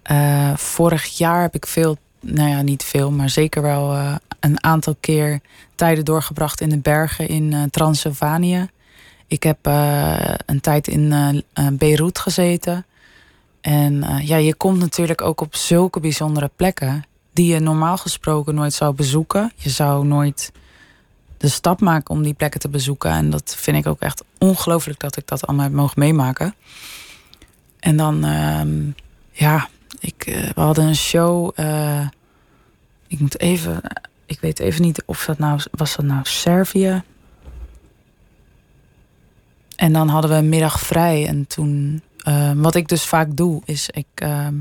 [0.04, 4.64] eh, vorig jaar heb ik veel, nou ja, niet veel, maar zeker wel eh, een
[4.64, 5.42] aantal keer
[5.76, 8.70] tijden doorgebracht in de bergen in eh, Transylvanië.
[9.28, 12.86] Ik heb eh, een tijd in Beirut gezeten.
[13.62, 18.74] En ja, je komt natuurlijk ook op zulke bijzondere plekken die je normaal gesproken nooit
[18.74, 19.52] zou bezoeken.
[19.56, 20.52] Je zou nooit
[21.38, 23.12] de stap maken om die plekken te bezoeken.
[23.12, 26.56] En dat vind ik ook echt ongelooflijk dat ik dat allemaal heb mogen meemaken.
[27.80, 28.82] En dan, ehm,
[29.32, 29.70] ja,
[30.04, 31.52] ik, eh, we hadden een show.
[31.56, 32.08] eh,
[33.08, 33.82] ik moet even,
[34.26, 37.04] ik weet even niet of dat nou, was dat nou Servië?
[39.76, 41.28] En dan hadden we een middag vrij.
[41.28, 44.56] En toen, eh, wat ik dus vaak doe, is ik, ehm,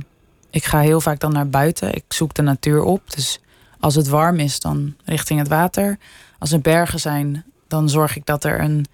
[0.51, 1.95] ik ga heel vaak dan naar buiten.
[1.95, 3.11] Ik zoek de natuur op.
[3.15, 3.41] Dus
[3.81, 5.99] als het warm is, dan richting het water.
[6.39, 8.87] Als er bergen zijn, dan zorg ik dat er een,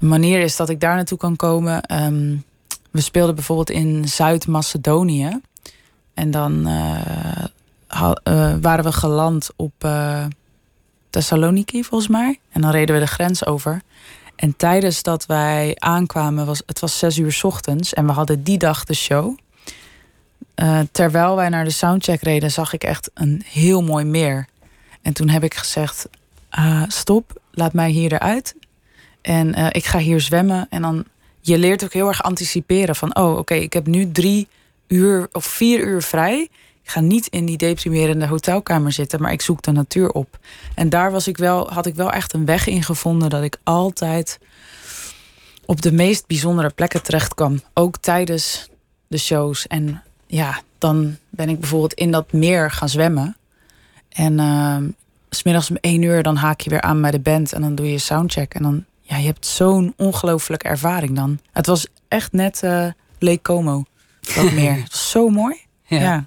[0.00, 1.82] een manier is dat ik daar naartoe kan komen.
[1.82, 2.36] Ehm,
[2.90, 5.40] we speelden bijvoorbeeld in Zuid-Macedonië.
[6.16, 10.24] En dan eh, eh, waren we geland op eh,
[11.10, 12.40] Thessaloniki, volgens mij.
[12.50, 13.82] En dan reden we de grens over.
[14.36, 17.94] En tijdens dat wij aankwamen, was, het was zes uur 's ochtends.
[17.94, 19.38] En we hadden die dag de show.
[20.92, 24.46] Terwijl wij naar de soundcheck reden, zag ik echt een heel mooi meer.
[25.02, 26.08] En toen heb ik gezegd:
[26.48, 28.54] ah, stop, laat mij hier eruit.
[29.22, 30.66] En ik ga hier zwemmen.
[30.70, 31.04] En dan,
[31.40, 34.48] je leert ook heel erg anticiperen van: oh, oké, ik heb nu drie
[34.86, 36.48] uur of vier uur vrij.
[36.82, 40.38] Ik ga niet in die deprimerende hotelkamer zitten, maar ik zoek de natuur op.
[40.74, 43.58] En daar was ik wel, had ik wel echt een weg in gevonden dat ik
[43.62, 44.38] altijd
[45.64, 47.60] op de meest bijzondere plekken terecht kwam.
[47.74, 48.68] Ook tijdens
[49.06, 49.66] de shows.
[49.66, 53.36] En ja, dan ben ik bijvoorbeeld in dat meer gaan zwemmen.
[54.08, 54.76] En uh,
[55.30, 57.90] smiddags om één uur dan haak je weer aan bij de band en dan doe
[57.90, 58.54] je soundcheck.
[58.54, 61.38] En dan, ja, je hebt zo'n ongelooflijke ervaring dan.
[61.52, 62.86] Het was echt net eh
[63.18, 63.84] Lake Como,
[64.34, 64.82] dat meer.
[65.10, 65.56] Zo mooi.
[65.86, 66.00] Ja.
[66.00, 66.24] Ja.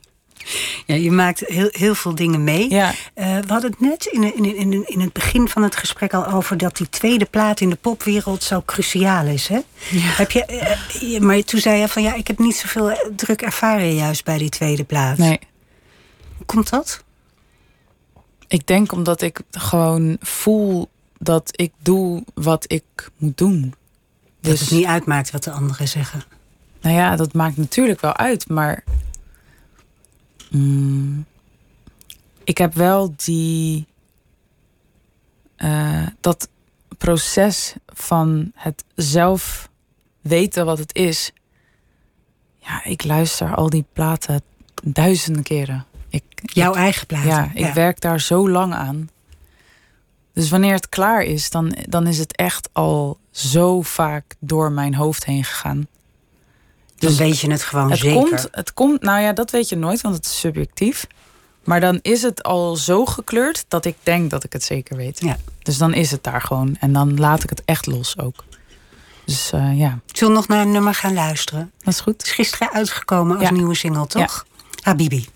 [0.86, 2.70] Ja, je maakt heel, heel veel dingen mee.
[2.72, 2.94] Ja.
[3.14, 6.26] Eh, we hadden het net in, in, in, in het begin van het gesprek al
[6.28, 9.48] over dat die tweede plaat in de popwereld zo cruciaal is.
[9.48, 9.60] Hè?
[9.94, 10.78] Heb je, eh,
[11.12, 14.24] je- maar toen zei je van ja, ik heb niet zoveel eh, druk ervaren juist
[14.26, 15.18] bij die tweede plaat.
[15.18, 15.40] Nee.
[16.38, 17.04] Hoe komt dat?
[18.48, 22.84] Ik denk omdat ik gewoon voel dat ik doe wat ik
[23.18, 23.62] moet doen.
[24.42, 26.24] Dat Dus het niet uitmaakt wat de anderen zeggen.
[26.82, 28.84] Nou ja, dat maakt natuurlijk wel uit, maar.
[30.50, 31.26] mm,
[32.44, 33.88] ik heb wel die.
[35.56, 36.50] eh, dat
[36.98, 39.70] proces van het zelf
[40.22, 41.32] weten wat het is.
[42.58, 44.42] Ja, ik luister al die platen
[44.84, 45.86] duizenden keren.
[46.10, 47.24] Ik, Jouw eigen plaat.
[47.24, 49.10] ja, ik werk daar zo lang aan.
[50.34, 54.96] Dus wanneer het klaar is, dan, dan is het echt al zo vaak door mijn
[54.96, 55.88] hoofd heen gegaan.
[57.00, 58.16] Dan weet je het gewoon Het zeker.
[58.20, 61.08] komt, het komt, nou ja, dat weet je nooit, want het is subjectief.
[61.64, 65.20] Maar dan is het al zo gekleurd dat ik denk dat ik het zeker weet.
[65.22, 65.38] Ja.
[65.64, 66.78] Dus dan is het daar gewoon.
[66.80, 68.44] En dan laat ik het echt los ook.
[69.26, 71.72] Dus eh, ja, Zullen we nog naar een nummer gaan luisteren?
[71.84, 72.14] dat is goed.
[72.14, 73.52] Het is gisteren uitgekomen als Ja.
[73.52, 74.46] nieuwe single, toch?
[74.82, 75.28] Habibi.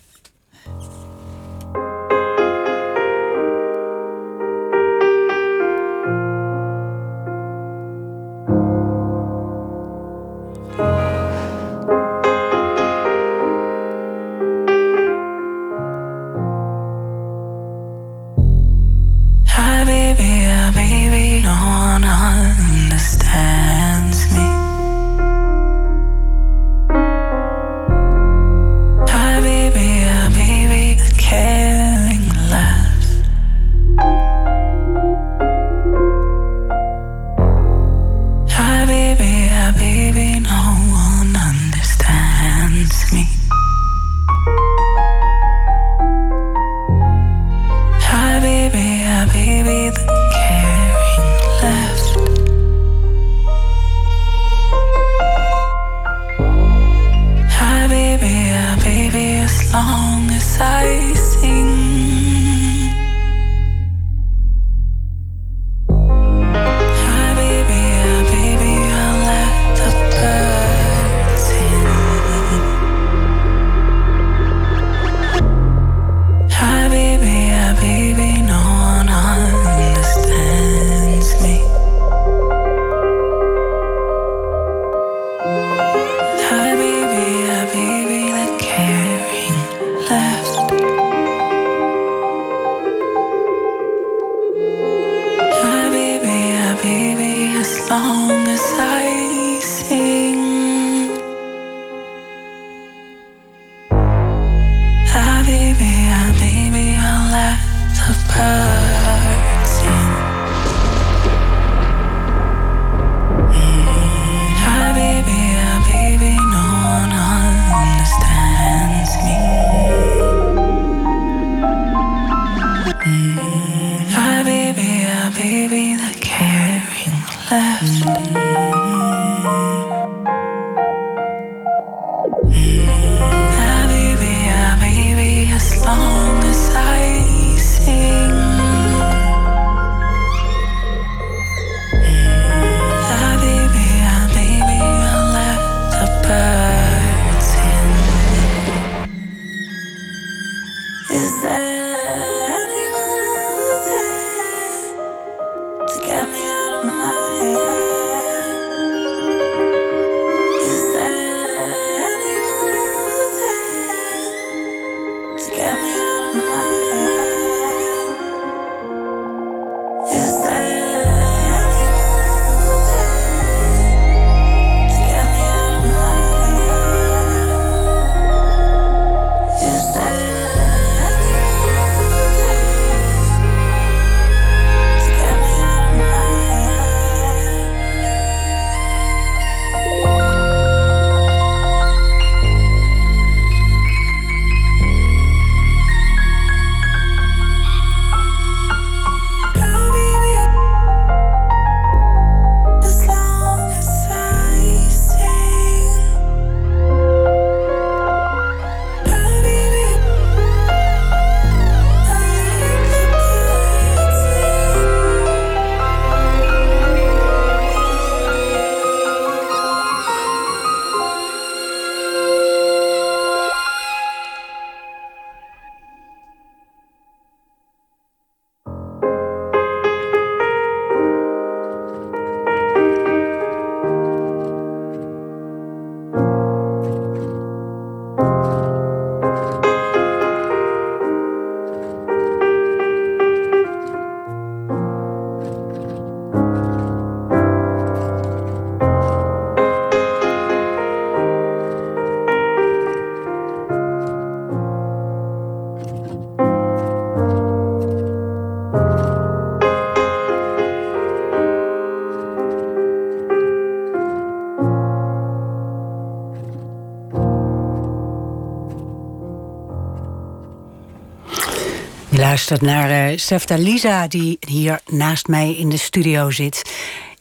[272.50, 276.72] Luistert naar uh, Sefta Lisa, die hier naast mij in de studio zit.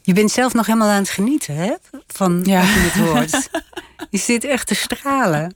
[0.01, 1.73] Je bent zelf nog helemaal aan het genieten, hè?
[2.07, 2.59] Van ja.
[2.59, 3.49] wat je het hoort.
[4.09, 5.55] je zit echt te stralen.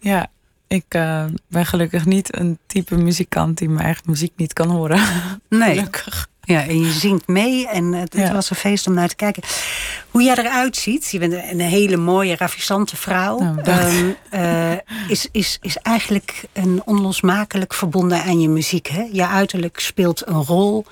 [0.00, 0.30] Ja,
[0.66, 5.00] ik uh, ben gelukkig niet een type muzikant die mijn eigen muziek niet kan horen.
[5.48, 5.74] Nee.
[5.74, 6.28] Gelukkig.
[6.52, 9.42] Ja, en je zingt mee en het, het was een feest om naar te kijken.
[10.10, 13.38] Hoe jij eruit ziet, je bent een hele mooie, ravissante vrouw.
[13.38, 14.72] Nou, uh,
[15.08, 18.86] is, is, is eigenlijk een onlosmakelijk verbonden aan je muziek.
[18.86, 19.08] Hè?
[19.12, 20.84] Je uiterlijk speelt een rol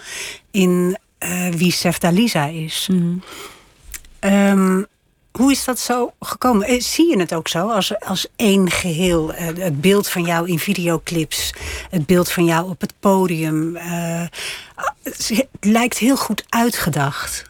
[0.51, 2.89] in uh, wie Sefta Lisa is.
[2.91, 3.23] Mm
[5.41, 6.67] hoe is dat zo gekomen?
[6.67, 9.33] Eh, zie je het ook zo als, als één geheel?
[9.33, 11.55] Eh, het beeld van jou in videoclips,
[11.91, 13.77] het beeld van jou op het podium.
[13.77, 14.27] Uh,
[15.03, 17.49] het lijkt heel goed uitgedacht.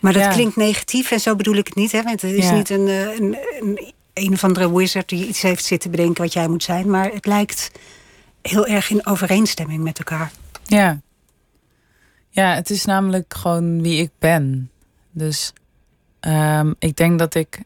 [0.00, 1.92] Maar dat klinkt negatief en zo bedoel ik het niet.
[1.92, 2.02] Hè?
[2.02, 5.90] Want het is niet een, een, een, een of andere wizard die iets heeft zitten
[5.90, 6.90] bedenken wat jij moet zijn.
[6.90, 7.70] Maar het lijkt
[8.42, 10.30] heel erg in overeenstemming met elkaar.
[10.64, 11.00] Ja.
[12.28, 14.70] Ja, het is namelijk gewoon wie ik ben.
[15.10, 15.52] Dus
[16.20, 17.62] Um, ik denk dat ik.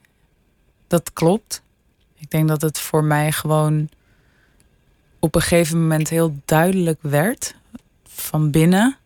[0.86, 1.62] Dat klopt.
[2.14, 3.88] Ik denk dat het voor mij gewoon
[5.18, 7.54] op een gegeven moment heel duidelijk werd
[8.08, 8.96] van binnen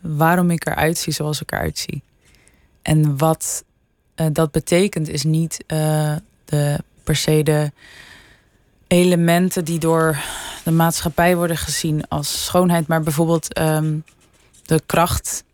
[0.00, 2.02] waarom ik eruit zie zoals ik eruit zie.
[2.82, 3.64] En wat
[4.16, 7.72] uh, dat betekent is niet uh, de, per se de
[8.86, 10.18] elementen die door
[10.64, 14.04] de maatschappij worden gezien als schoonheid, maar bijvoorbeeld um,
[14.62, 15.44] de kracht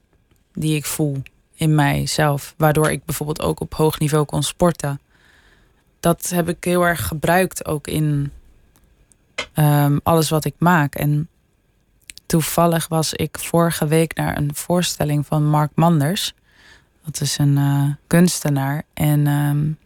[0.52, 1.22] die ik voel
[1.58, 2.54] in mijzelf.
[2.56, 5.00] Waardoor ik bijvoorbeeld ook op hoog niveau kon sporten.
[6.00, 8.32] Dat heb ik heel erg gebruikt ook in
[9.54, 10.94] um, alles wat ik maak.
[10.94, 11.28] En
[12.26, 16.34] toevallig was ik vorige week naar een voorstelling van Mark Manders.
[17.04, 18.82] Dat is een uh, kunstenaar.
[18.94, 19.78] En um,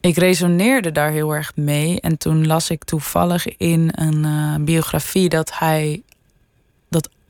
[0.00, 2.00] ik resoneerde daar heel erg mee.
[2.00, 6.02] En toen las ik toevallig in een uh, biografie dat hij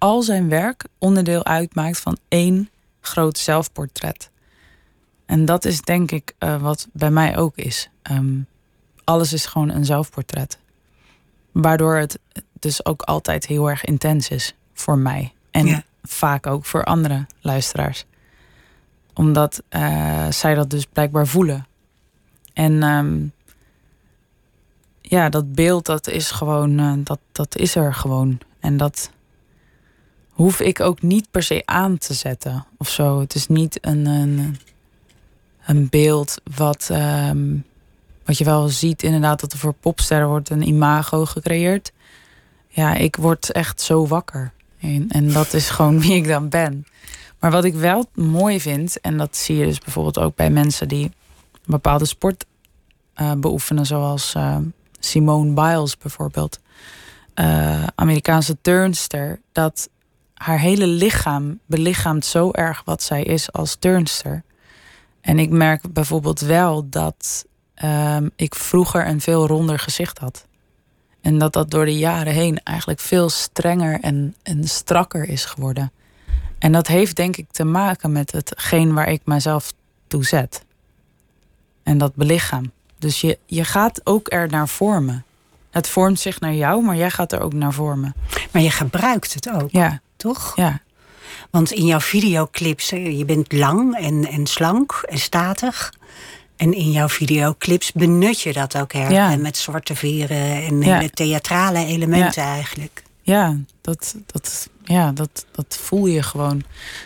[0.03, 4.31] al zijn werk onderdeel uitmaakt van één groot zelfportret.
[5.27, 7.91] En dat is denk ik uh, wat bij mij ook is.
[8.11, 8.47] Um,
[9.05, 10.59] alles is gewoon een zelfportret.
[11.53, 12.19] Waardoor het
[12.59, 15.33] dus ook altijd heel erg intens is voor mij.
[15.51, 15.83] En ja.
[16.03, 18.05] vaak ook voor andere luisteraars.
[19.15, 21.67] Omdat uh, zij dat dus blijkbaar voelen.
[22.53, 23.33] En um,
[25.01, 28.39] ja, dat beeld dat is gewoon, uh, dat, dat is er gewoon.
[28.61, 29.11] En dat,
[30.43, 33.21] hoef ik ook niet per se aan te zetten of zo.
[33.21, 34.59] Het is niet een, een,
[35.67, 37.65] een beeld wat, um,
[38.25, 41.93] wat je wel ziet, inderdaad, dat er voor popsterren wordt een imago gecreëerd.
[42.69, 44.53] Ja, ik word echt zo wakker.
[44.81, 46.87] En, en dat is gewoon wie ik dan ben.
[47.39, 50.89] Maar wat ik wel mooi vind, en dat zie je dus bijvoorbeeld ook bij mensen
[50.89, 51.13] die een
[51.65, 52.45] bepaalde sport
[53.17, 54.57] uh, beoefenen, zoals uh,
[54.99, 56.61] Simone Biles bijvoorbeeld.
[57.35, 59.89] Uh, Amerikaanse turnster, dat
[60.43, 64.43] haar hele lichaam belichaamt zo erg wat zij is als turnster.
[65.21, 67.45] En ik merk bijvoorbeeld wel dat
[67.85, 70.47] um, ik vroeger een veel ronder gezicht had.
[71.21, 75.93] En dat dat door de jaren heen eigenlijk veel strenger en, en strakker is geworden.
[76.59, 79.73] En dat heeft denk ik te maken met hetgeen waar ik mezelf
[80.07, 80.65] toe zet.
[81.83, 82.73] En dat belichaam.
[82.99, 85.25] Dus je, je gaat ook er naar vormen.
[85.71, 88.15] Het vormt zich naar jou, maar jij gaat er ook naar vormen.
[88.51, 89.71] Maar je gebruikt het ook.
[89.71, 90.57] Ja toch?
[90.57, 90.81] Ja.
[91.51, 95.93] Want in jouw videoclips, je bent lang en, en slank en statig.
[96.57, 99.13] En in jouw videoclips benut je dat ook her.
[99.13, 99.37] Ja.
[99.37, 101.09] Met zwarte veren en ja.
[101.15, 102.53] theatrale elementen ja.
[102.55, 103.03] eigenlijk.
[103.23, 106.63] Ja, dat, dat, ja dat, dat voel je gewoon.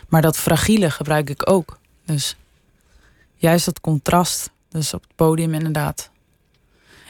[0.09, 1.79] Maar dat fragiele gebruik ik ook.
[2.05, 2.37] Dus
[3.37, 4.51] juist dat contrast.
[4.69, 6.11] Dus op het podium inderdaad.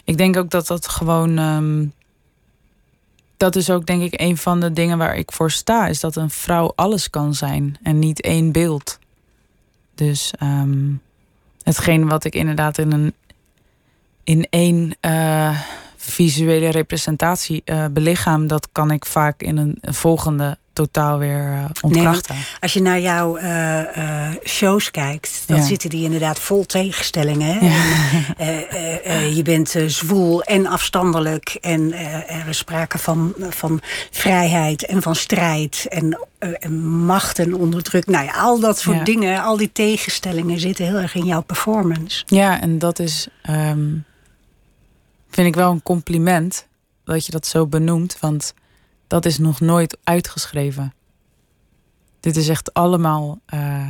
[0.04, 1.92] Ik denk ook dat dat gewoon um,
[3.36, 5.86] dat is ook denk ik een van de dingen waar ik voor sta.
[5.86, 8.98] Is dat een vrouw alles kan zijn en niet één beeld.
[9.94, 11.00] Dus um,
[11.62, 13.14] hetgeen wat ik inderdaad in een
[14.24, 15.60] in één uh,
[15.96, 22.34] visuele representatie uh, belichaam, dat kan ik vaak in een volgende totaal weer uh, ontkrachten.
[22.34, 25.62] Nee, als je naar jouw uh, uh, shows kijkt, dan ja.
[25.62, 27.64] zitten die inderdaad vol tegenstellingen.
[27.64, 27.82] Ja.
[28.36, 31.58] En, je bent zwoel en afstandelijk.
[31.60, 31.92] En
[32.28, 35.86] er is sprake van, van vrijheid en van strijd.
[35.88, 38.06] En, en macht en onderdruk.
[38.06, 39.04] Nou ja, al dat soort ja.
[39.04, 42.22] dingen, al die tegenstellingen zitten heel erg in jouw performance.
[42.26, 44.04] Ja, en dat is, um,
[45.30, 46.66] vind ik wel een compliment
[47.04, 48.16] dat je dat zo benoemt.
[48.20, 48.54] Want
[49.06, 50.94] dat is nog nooit uitgeschreven.
[52.20, 53.38] Dit is echt allemaal.
[53.54, 53.88] Uh,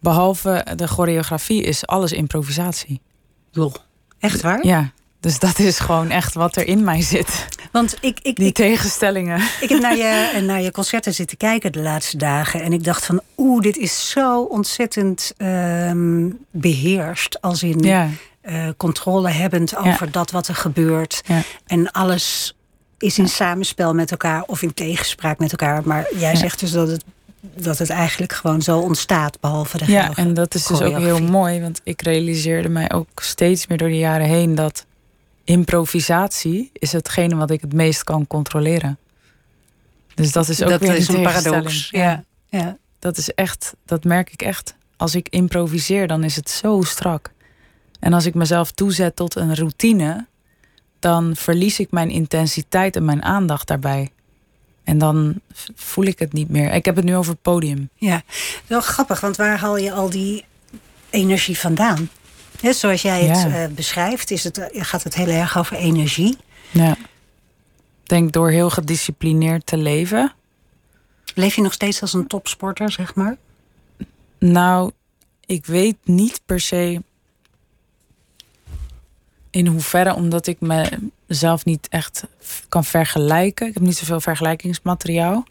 [0.00, 3.00] behalve de choreografie is alles improvisatie.
[3.50, 3.74] Joh,
[4.18, 4.66] echt waar?
[4.66, 7.46] Ja, dus dat is gewoon echt wat er in mij zit.
[7.72, 9.40] Want ik, ik, Die ik, tegenstellingen.
[9.60, 12.62] ik heb naar je, naar je concerten zitten kijken de laatste dagen.
[12.62, 17.40] En ik dacht van, oeh, dit is zo ontzettend ehm, beheerst.
[17.42, 18.08] Als in Ja,
[18.40, 21.22] eh, controle hebbend over dat wat er gebeurt.
[21.26, 21.42] ja.
[21.66, 22.56] En alles
[22.98, 25.82] is in samenspel met elkaar of in tegenspraak met elkaar.
[25.86, 27.04] Maar jij zegt dus dat het,
[27.40, 31.22] dat het eigenlijk gewoon zo ontstaat, behalve de ja, en dat is dus ook heel
[31.22, 31.60] mooi.
[31.60, 34.86] Want ik realiseerde mij ook steeds meer door de jaren heen dat
[35.44, 38.98] improvisatie is hetgene wat ik het meest kan controleren.
[40.14, 41.88] Dus dat is ook dat weer is een paradox.
[41.90, 42.76] Ja, ja.
[42.98, 44.74] dat is echt, dat merk ik echt.
[44.96, 47.30] Als ik improviseer, dan is het zo strak.
[48.00, 50.26] En als ik mezelf toezet tot een routine,
[50.98, 54.10] dan verlies ik mijn intensiteit en mijn aandacht daarbij.
[54.84, 55.40] En dan
[55.74, 56.72] voel ik het niet meer.
[56.72, 57.88] Ik heb het nu over het podium.
[57.94, 58.22] Ja,
[58.66, 60.44] wel grappig, want waar haal je al die
[61.10, 62.08] energie vandaan?
[62.62, 63.62] Zoals jij het Ja.
[63.64, 66.36] eh, beschrijft, is het, eh, gaat het heel erg over energie.
[66.70, 66.90] Ja.
[68.02, 70.32] Ik denk door heel gedisciplineerd te leven.
[71.34, 73.36] Leef je nog steeds als een topsporter, zeg maar?
[74.38, 74.90] Nou,
[75.46, 77.02] ik weet niet per se
[79.58, 82.24] in hoeverre, omdat ik mezelf niet echt
[82.68, 83.66] kan vergelijken.
[83.66, 85.44] Ik heb niet zoveel vergelijkingsmateriaal.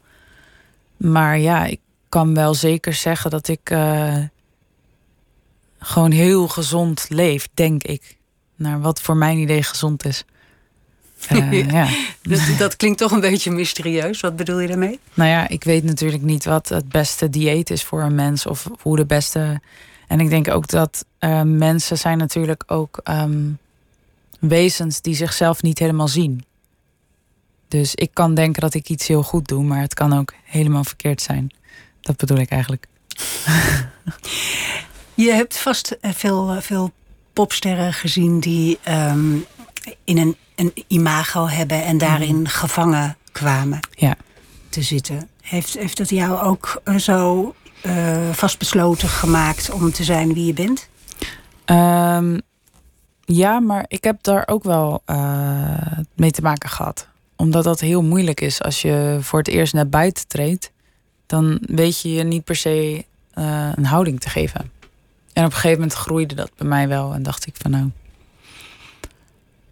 [0.97, 1.80] Maar ja, ik
[2.10, 4.18] kan wel zeker zeggen dat ik eh,
[5.80, 8.18] gewoon heel gezond leef, denk ik.
[8.55, 10.24] Naar wat voor mijn idee gezond is.
[11.28, 11.88] Eh, ja.
[12.22, 14.20] Dat, dat klinkt toch een beetje mysterieus.
[14.20, 14.99] Wat bedoel je daarmee?
[15.14, 18.70] Nou ja, ik weet natuurlijk niet wat het beste dieet is voor een mens of
[18.82, 19.62] hoe de beste.
[20.08, 23.49] En ik denk ook dat eh, mensen zijn natuurlijk ook ehm,
[24.40, 26.46] wezens die zichzelf niet helemaal zien.
[27.68, 30.84] Dus ik kan denken dat ik iets heel goed doe, maar het kan ook helemaal
[30.84, 31.50] verkeerd zijn.
[32.02, 32.88] Dat bedoel ik eigenlijk.
[35.14, 36.92] Je hebt vast eh, veel, eh, veel
[37.34, 39.36] popsterren gezien die ehm,
[40.04, 44.16] in een, een imago hebben en daarin gevangen kwamen Ja.
[44.70, 45.30] te zitten.
[45.42, 47.56] Heeft, heeft dat jou ook eh, zo
[48.32, 50.90] vastbesloten gemaakt om te zijn wie je bent?
[51.66, 52.40] Ehm,
[53.30, 57.08] ja, maar ik heb daar ook wel eh, mee te maken gehad.
[57.36, 60.72] Omdat dat heel moeilijk is als je voor het eerst naar buiten treedt.
[61.26, 64.72] Dan weet je je niet per se eh, een houding te geven.
[65.34, 67.14] En op een gegeven moment groeide dat bij mij wel.
[67.14, 67.92] En dacht ik van nou,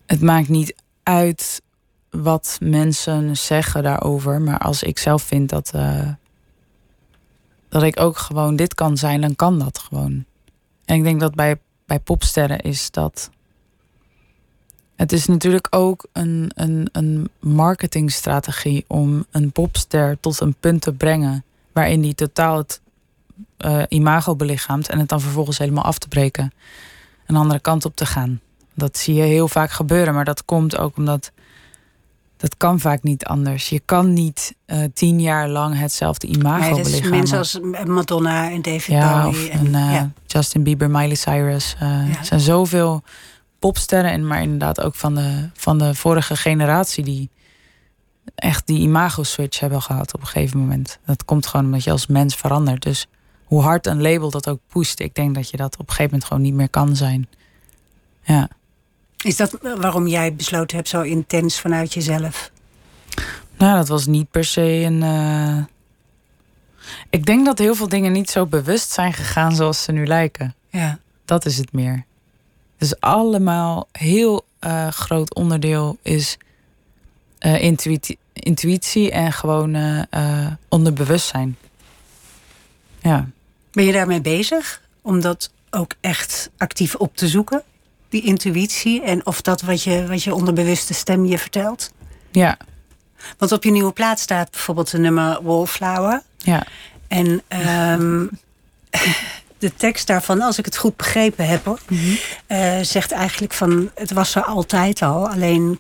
[0.05, 1.61] het maakt niet uit
[2.09, 4.41] wat mensen zeggen daarover.
[4.41, 6.09] Maar als ik zelf vind dat, eh,
[7.69, 10.25] dat ik ook gewoon dit kan zijn, dan kan dat gewoon.
[10.85, 13.29] En ik denk dat bij, bij popsterren is dat.
[14.95, 20.93] Het is natuurlijk ook een, een, een marketingstrategie om een popster tot een punt te
[20.93, 21.43] brengen.
[21.71, 22.81] waarin die totaal het
[23.57, 24.89] eh, imago belichaamt.
[24.89, 26.51] en het dan vervolgens helemaal af te breken.
[27.25, 28.39] Een andere kant op te gaan.
[28.73, 31.31] Dat zie je heel vaak gebeuren, maar dat komt ook omdat.
[32.37, 33.69] Dat kan vaak niet anders.
[33.69, 37.09] Je kan niet eh, tien jaar lang hetzelfde imago Nee, belichamen.
[37.17, 39.49] mensen als Madonna en David Ja, Bowie.
[39.49, 40.11] of en, een, eh, ja.
[40.25, 41.75] Justin Bieber, Miley Cyrus.
[41.79, 42.07] Ja.
[42.07, 43.03] Er zijn zoveel
[43.59, 47.03] popsterren, en maar inderdaad ook van de, van de vorige generatie...
[47.03, 47.29] die
[48.35, 50.99] echt die imago-switch hebben gehad op een gegeven moment.
[51.05, 52.81] Dat komt gewoon omdat je als mens verandert.
[52.83, 53.07] Dus
[53.45, 54.99] hoe hard een label dat ook pusht...
[54.99, 57.27] ik denk dat je dat op een gegeven moment gewoon niet meer kan zijn.
[58.23, 58.49] Ja.
[59.23, 62.51] Is dat waarom jij besloten hebt zo intens vanuit jezelf?
[63.57, 65.03] Nou, dat was niet per se een.
[65.03, 65.63] eh,
[67.09, 70.55] Ik denk dat heel veel dingen niet zo bewust zijn gegaan zoals ze nu lijken.
[70.69, 70.99] Ja.
[71.25, 72.05] Dat is het meer.
[72.77, 76.37] Dus allemaal heel eh, groot onderdeel is
[77.37, 81.57] eh, intuïtie, intuïtie en gewoon eh, onderbewustzijn.
[83.01, 83.29] Ja.
[83.71, 87.63] Ben je daarmee bezig om dat ook echt actief op te zoeken?
[88.09, 91.91] Die intuïtie en of dat wat je, wat je onderbewuste stem je vertelt?
[92.31, 92.57] Ja.
[93.37, 96.21] Want op je nieuwe plaat staat bijvoorbeeld de nummer Wallflower.
[96.37, 96.67] Ja.
[97.07, 98.25] En ehm,
[99.57, 101.79] de tekst daarvan, als ik het goed begrepen heb, hoor,
[102.47, 105.29] eh, zegt eigenlijk van het was er altijd al.
[105.29, 105.79] Alleen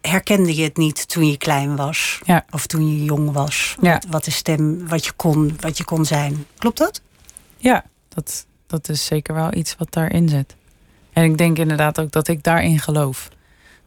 [0.00, 2.20] herkende je het niet toen je klein was.
[2.24, 2.44] Ja.
[2.50, 3.76] Of toen je jong was.
[3.80, 3.92] Ja.
[3.92, 6.46] Wat, wat de stem, wat je kon, wat je kon zijn.
[6.58, 7.00] Klopt dat?
[7.56, 10.54] Ja, dat, dat is zeker wel iets wat daarin zit.
[11.12, 13.28] En ik denk inderdaad ook dat ik daarin geloof.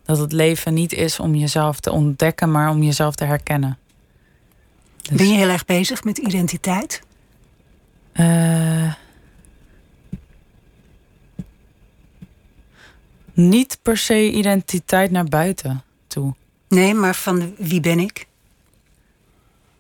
[0.04, 3.78] Dat het leven niet is om jezelf te ontdekken, maar om jezelf te herkennen.
[5.02, 7.02] Dus, Ben je heel erg bezig met identiteit?
[8.20, 8.94] Eh,
[13.34, 16.34] niet per se identiteit naar buiten toe.
[16.68, 18.28] Nee, maar van wie ben ik?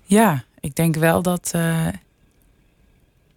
[0.03, 1.51] Ja, ik denk wel dat.
[1.53, 1.87] eh,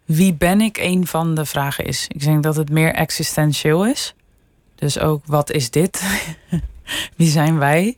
[0.05, 2.07] wie ben ik een van de vragen is.
[2.07, 4.13] Ik denk dat het meer existentieel is.
[4.75, 6.01] Dus ook wat is dit?
[7.17, 7.97] wie zijn wij?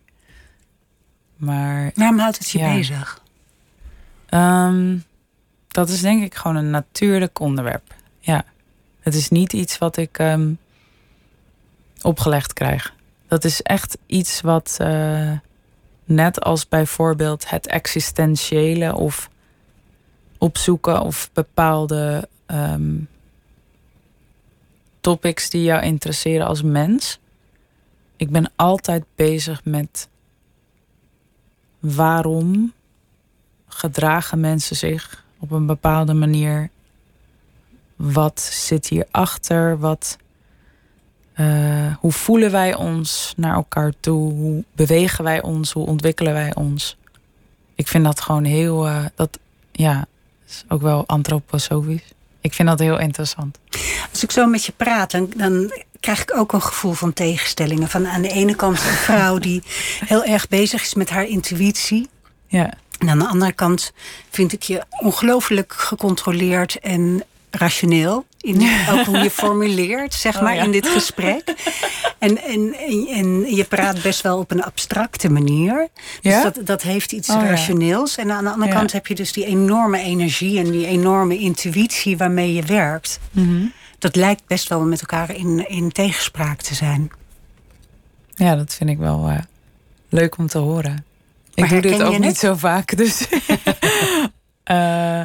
[1.35, 2.73] Maar Waarom houdt het je Ja.
[2.73, 3.21] bezig?
[4.25, 4.97] Ehm,
[5.75, 7.93] dat is denk ik gewoon een natuurlijk onderwerp.
[8.19, 8.45] Ja.
[8.99, 10.53] Het is niet iets wat ik ehm,
[12.01, 12.93] opgelegd krijg.
[13.27, 15.31] Dat is echt iets wat, eh,
[16.05, 19.29] net als bijvoorbeeld het existentiële of
[20.37, 22.95] opzoeken of bepaalde ehm,
[25.01, 27.19] topics die jou interesseren als mens.
[28.15, 30.09] Ik ben altijd bezig met
[31.79, 32.73] waarom
[33.67, 36.69] gedragen mensen zich op een bepaalde manier?
[37.95, 39.79] Wat zit hierachter?
[39.79, 40.17] Wat,
[41.33, 44.33] eh, hoe voelen wij ons naar elkaar toe?
[44.33, 45.71] Hoe bewegen wij ons?
[45.71, 46.97] Hoe ontwikkelen wij ons?
[47.75, 49.39] Ik vind dat gewoon heel, eh, dat
[49.71, 50.05] ja,
[50.47, 52.13] is ook wel antroposofisch.
[52.41, 53.59] Ik vind dat heel interessant.
[54.11, 57.87] Als ik zo met je praat, dan, dan krijg ik ook een gevoel van tegenstellingen.
[57.87, 59.63] Van aan de ene kant een vrouw die
[60.05, 62.09] heel erg bezig is met haar intuïtie.
[62.47, 63.91] Ja, En aan de andere kant
[64.29, 68.25] vind ik je ongelooflijk gecontroleerd en rationeel.
[68.39, 70.63] In ook hoe je formuleert, zeg Oh, maar, ja.
[70.63, 71.53] in dit gesprek.
[72.19, 72.73] En, en,
[73.09, 75.87] en, je praat best wel op een abstracte manier.
[76.21, 76.43] Dus Ja?
[76.43, 78.15] dat, dat heeft iets Oh, rationeels.
[78.17, 78.77] En aan de andere Ja.
[78.77, 83.19] kant heb je dus die enorme energie en die enorme intuïtie waarmee je werkt.
[83.31, 83.65] Mhm.
[83.99, 87.09] Dat lijkt best wel met elkaar in, in tegenspraak te zijn.
[88.35, 89.37] ja dat vind ik wel eh,
[90.09, 91.05] leuk om te horen.
[91.55, 92.37] Ik doe dit ook niet het?
[92.37, 93.27] zo vaak, dus
[94.65, 95.23] Eh,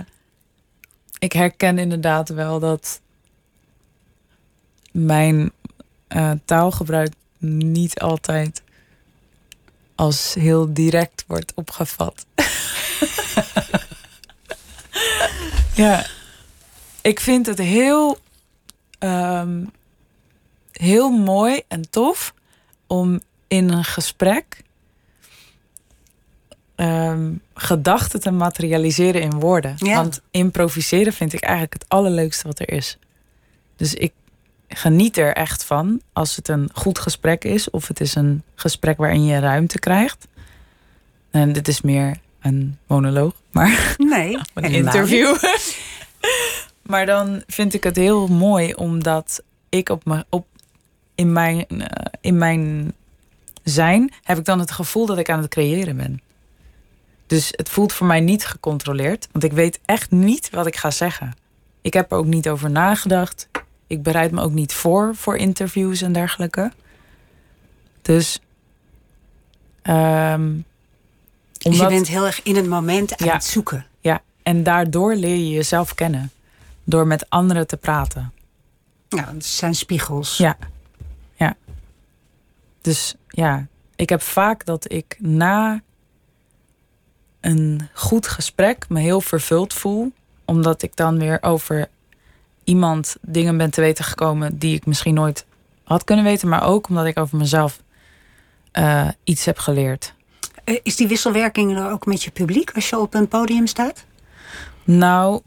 [1.18, 3.00] ik herken inderdaad wel dat
[4.92, 5.52] mijn
[6.08, 8.62] eh, taalgebruik niet altijd
[9.94, 12.26] als heel direct wordt opgevat.
[15.74, 16.06] ja,
[17.00, 18.18] ik vind het heel,
[18.98, 19.64] ehm,
[20.72, 22.34] heel mooi en tof
[22.86, 24.62] om in een gesprek
[26.80, 29.74] ehm, gedachten te materialiseren in woorden.
[29.76, 29.94] Ja.
[29.94, 32.98] Want improviseren vind ik eigenlijk het allerleukste wat er is.
[33.76, 34.12] Dus ik
[34.68, 38.96] geniet er echt van als het een goed gesprek is of het is een gesprek
[38.96, 40.28] waarin je ruimte krijgt.
[41.30, 45.36] En dit is meer een monoloog, maar Nee, een interview.
[46.90, 50.46] maar dan vind ik het heel mooi omdat ik op me, op,
[51.14, 52.92] in, mijn, eh, in mijn
[53.62, 56.20] zijn heb ik dan het gevoel dat ik aan het creëren ben.
[57.30, 60.90] Dus het voelt voor mij niet gecontroleerd, want ik weet echt niet wat ik ga
[60.90, 61.34] zeggen.
[61.80, 63.48] Ik heb er ook niet over nagedacht.
[63.86, 66.72] Ik bereid me ook niet voor voor interviews en dergelijke.
[68.02, 68.40] Dus.
[69.82, 70.52] ehm,
[71.52, 73.32] Dus je omdat- bent heel erg in het moment aan Ja.
[73.34, 73.86] het zoeken.
[74.00, 76.30] ja, en daardoor leer je jezelf kennen.
[76.84, 78.32] Door met anderen te praten.
[79.08, 80.36] Ja, het zijn spiegels.
[80.36, 80.56] Ja.
[81.36, 81.56] Ja.
[82.80, 83.66] Dus ja,
[83.96, 85.80] ik heb vaak dat ik na
[87.40, 90.12] een goed gesprek me heel vervuld voel.
[90.44, 91.88] Omdat ik dan weer over
[92.64, 95.44] iemand dingen ben te weten gekomen die ik misschien nooit
[95.84, 96.48] had kunnen weten.
[96.48, 97.82] Maar ook omdat ik over mezelf
[98.72, 100.14] eh, iets heb geleerd.
[100.64, 104.04] Eh, Is die wisselwerking er ook met je publiek als je op een podium staat?
[104.84, 105.40] Nou,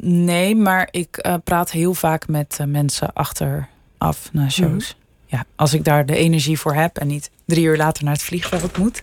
[0.00, 4.96] nee, maar ik eh, praat heel vaak met mensen achteraf na shows.
[5.26, 8.22] Ja, als ik daar de energie voor heb en niet drie uur later naar het
[8.22, 9.02] vliegveld moet,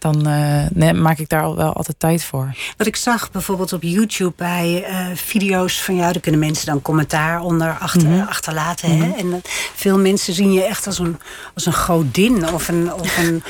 [0.00, 2.54] dan eh, nee, maak ik daar al wel altijd tijd voor.
[2.76, 6.82] Wat ik zag bijvoorbeeld op YouTube bij eh, video's van jou, daar kunnen mensen dan
[6.82, 8.28] commentaar onder achter, Mhm.
[8.28, 8.96] achterlaten.
[8.98, 9.12] Hè?
[9.12, 11.16] En dat- veel mensen zien je echt als een,
[11.54, 12.92] als een godin of een.
[12.94, 13.42] Of een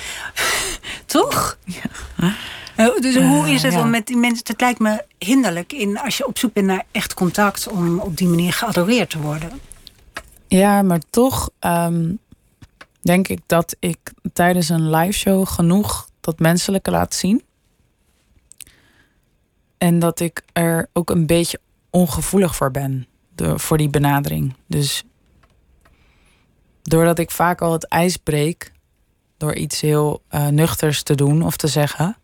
[1.07, 1.59] toch?
[2.76, 3.80] Eh, Dus hoe is het ja.
[3.80, 4.44] om met die mensen?
[4.46, 8.16] Het lijkt me hinderlijk in, als je op zoek bent naar echt contact om op
[8.16, 9.51] die manier geadoreerd te worden.
[10.48, 12.12] Ja, maar toch ehm,
[13.03, 13.98] denk ik dat ik
[14.32, 17.43] tijdens een live show genoeg dat menselijke laat zien.
[19.79, 21.61] En dat ik er ook een beetje
[21.91, 23.07] ongevoelig voor ben.
[23.35, 24.55] De, voor die benadering.
[24.66, 25.05] Dus
[26.83, 28.73] doordat ik vaak al het ijs breek.
[29.37, 32.16] Door iets heel eh, nuchters te doen of te zeggen.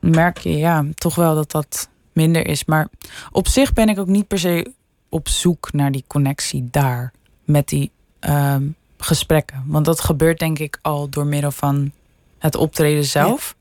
[0.00, 2.64] Merk je ja, toch wel dat dat minder is.
[2.64, 2.88] Maar
[3.30, 4.72] op zich ben ik ook niet per se
[5.08, 7.12] op zoek naar die connectie daar.
[7.44, 9.64] Met die ehm, gesprekken.
[9.66, 11.92] Want dat gebeurt denk ik al door middel van
[12.40, 13.56] het optreden zelf.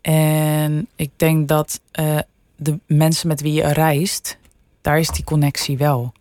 [0.00, 2.18] En ik denk dat eh,
[2.56, 4.38] de mensen met wie je reist,
[4.80, 6.12] daar is die connectie wel.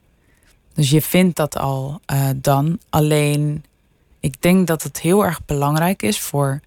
[0.74, 2.80] Dus je vindt dat al eh, dan.
[2.90, 3.64] Alleen,
[4.20, 6.60] ik denk dat het heel erg belangrijk is voor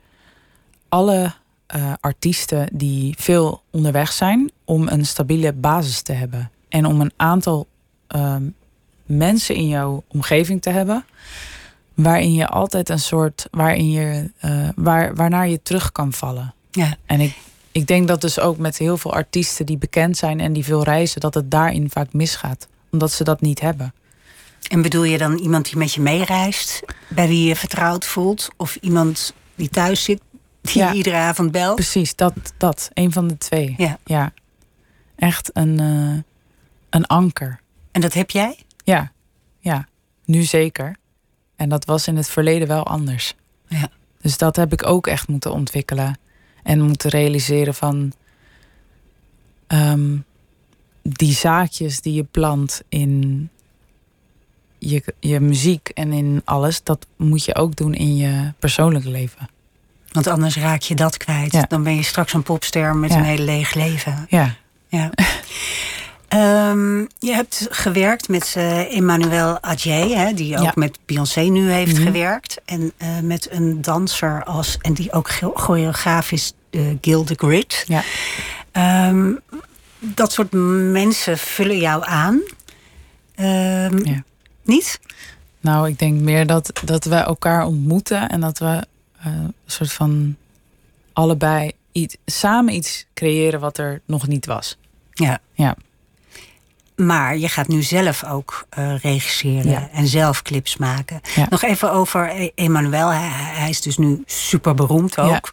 [0.88, 1.34] alle
[1.66, 6.50] eh, artiesten die veel onderweg zijn, om een stabiele basis te hebben.
[6.68, 7.66] En om een aantal
[8.06, 8.42] ehm,
[9.06, 11.04] mensen in jouw omgeving te hebben,
[11.94, 16.54] waarin je altijd een soort, waarin je, eh, waar, waarnaar je terug kan vallen.
[16.70, 16.96] Ja.
[17.06, 17.36] En ik,
[17.72, 20.82] ik denk dat dus ook met heel veel artiesten die bekend zijn en die veel
[20.84, 22.68] reizen, dat het daarin vaak misgaat.
[22.90, 23.94] Omdat ze dat niet hebben.
[24.68, 28.48] En bedoel je dan iemand die met je meereist, bij wie je vertrouwd voelt?
[28.56, 30.20] Of iemand die thuis zit,
[30.60, 30.90] die Ja.
[30.90, 31.74] je iedere avond belt?
[31.74, 32.90] Precies, dat, dat.
[32.94, 33.74] Een van de twee.
[33.76, 33.98] Ja.
[34.04, 34.32] ja.
[35.16, 36.22] Echt een, eh,
[36.90, 37.60] een anker.
[37.92, 38.58] En dat heb jij?
[38.84, 39.12] Ja,
[39.58, 39.88] ja.
[40.24, 40.96] Nu zeker.
[41.62, 43.34] En dat was in het verleden wel anders.
[43.68, 43.88] Ja.
[44.20, 46.18] Dus dat heb ik ook echt moeten ontwikkelen.
[46.62, 48.12] En moeten realiseren van...
[49.66, 50.16] ehm,
[51.02, 53.48] die zaadjes die je plant in
[54.78, 56.82] je, je muziek en in alles...
[56.82, 59.48] dat moet je ook doen in je persoonlijke leven.
[60.12, 61.52] Want anders raak je dat kwijt.
[61.52, 61.64] Ja.
[61.68, 63.16] Dan ben je straks een popster met Ja.
[63.16, 64.26] een heel leeg leven.
[64.28, 64.54] Ja,
[64.88, 65.10] Ja.
[66.32, 70.72] Ehm, je hebt gewerkt met eh Emmanuel Adjé, hè, die ook Ja.
[70.74, 72.02] met Beyoncé nu heeft Mhm.
[72.06, 72.60] gewerkt.
[72.64, 77.34] En eh, met een danser als, en die ook cho- choreograaf is, uh, Gil de
[77.36, 77.84] Grid.
[77.86, 78.02] ja.
[78.72, 79.32] Ehm,
[79.98, 80.52] dat soort
[80.92, 82.40] mensen vullen jou aan.
[83.34, 84.22] Ehm, Ja.
[84.64, 85.00] Niet?
[85.60, 88.82] Nou, ik denk meer dat, dat we elkaar ontmoeten en dat we
[89.22, 90.36] eh, een soort van
[91.12, 94.76] allebei iets, samen iets creëren wat er nog niet was.
[95.12, 95.38] Ja.
[95.54, 95.76] Ja.
[97.06, 99.88] Maar je gaat nu zelf ook eh, regisseren Ja.
[99.92, 101.20] en zelf clips maken.
[101.34, 101.46] Ja.
[101.50, 103.08] Nog even over E- Emmanuel.
[103.12, 105.50] Hij, hij is dus nu super beroemd ook.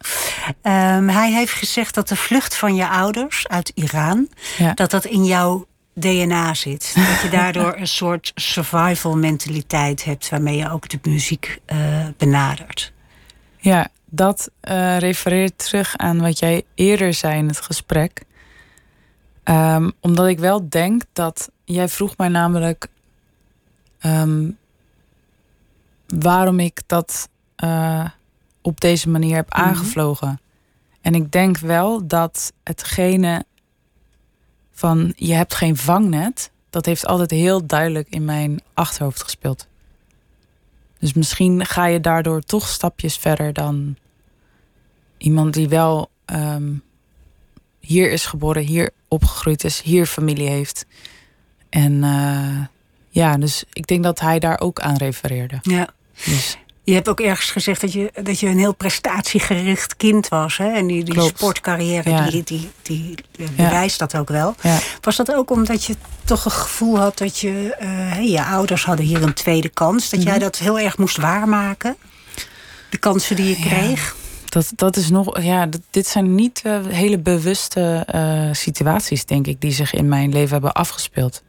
[0.62, 4.28] Ehm, hij heeft gezegd dat de vlucht van je ouders uit Iran...
[4.74, 6.92] Dat dat in jouw DNA zit.
[7.10, 10.28] Dat je daardoor een soort survival mentaliteit hebt...
[10.28, 11.78] waarmee je ook de muziek eh,
[12.16, 12.92] benadert.
[13.58, 18.22] Ja, dat eh, refereert terug aan wat jij eerder zei in het gesprek.
[19.50, 21.50] Ehm, omdat ik wel denk dat.
[21.64, 22.88] Jij vroeg mij namelijk.
[23.98, 24.50] ehm,
[26.06, 28.08] waarom ik dat eh,
[28.62, 29.60] op deze manier heb Mhm.
[29.60, 30.40] aangevlogen.
[31.00, 33.44] En ik denk wel dat hetgene
[34.72, 39.66] van je hebt geen vangnet, dat heeft altijd heel duidelijk in mijn achterhoofd gespeeld.
[40.98, 43.96] Dus misschien ga je daardoor toch stapjes verder dan
[45.18, 46.72] iemand die wel ehm,
[47.90, 50.84] hier is geboren, hier opgegroeid is, hier familie heeft.
[51.70, 52.66] En eh,
[53.08, 55.58] ja, dus ik denk dat hij daar ook aan refereerde.
[55.62, 55.88] Ja.
[56.24, 60.56] Dus Je hebt ook ergens gezegd dat je, dat je een heel prestatiegericht kind was.
[60.56, 60.72] Hè?
[60.72, 61.36] En die, die Klopt.
[61.38, 62.30] sportcarrière, Ja.
[62.30, 63.14] die, die, die,
[63.56, 64.54] bewijst dat ook wel.
[64.62, 67.74] ja, Was dat ook omdat je toch een gevoel had dat je...
[67.78, 70.10] eh, je ouders hadden hier een tweede kans.
[70.10, 70.40] Dat jij Mhm.
[70.40, 71.96] dat heel erg moest waarmaken?
[72.90, 74.16] De kansen die je kreeg?
[74.50, 75.42] Dat, dat is nog.
[75.42, 80.32] Ja, dit zijn niet eh, hele bewuste eh, situaties, denk ik, die zich in mijn
[80.32, 81.42] leven hebben afgespeeld.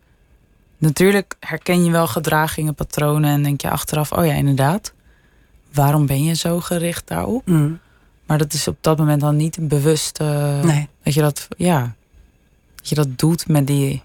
[0.77, 4.93] Natuurlijk herken je wel gedragingen, patronen en denk je achteraf, oh ja, inderdaad.
[5.73, 7.47] Waarom ben je zo gericht daarop?
[7.47, 7.79] Mm,
[8.25, 10.87] Maar dat is op dat moment dan niet bewust eh, nee.
[11.03, 11.95] dat je dat, ja,
[12.75, 14.01] dat je dat doet met die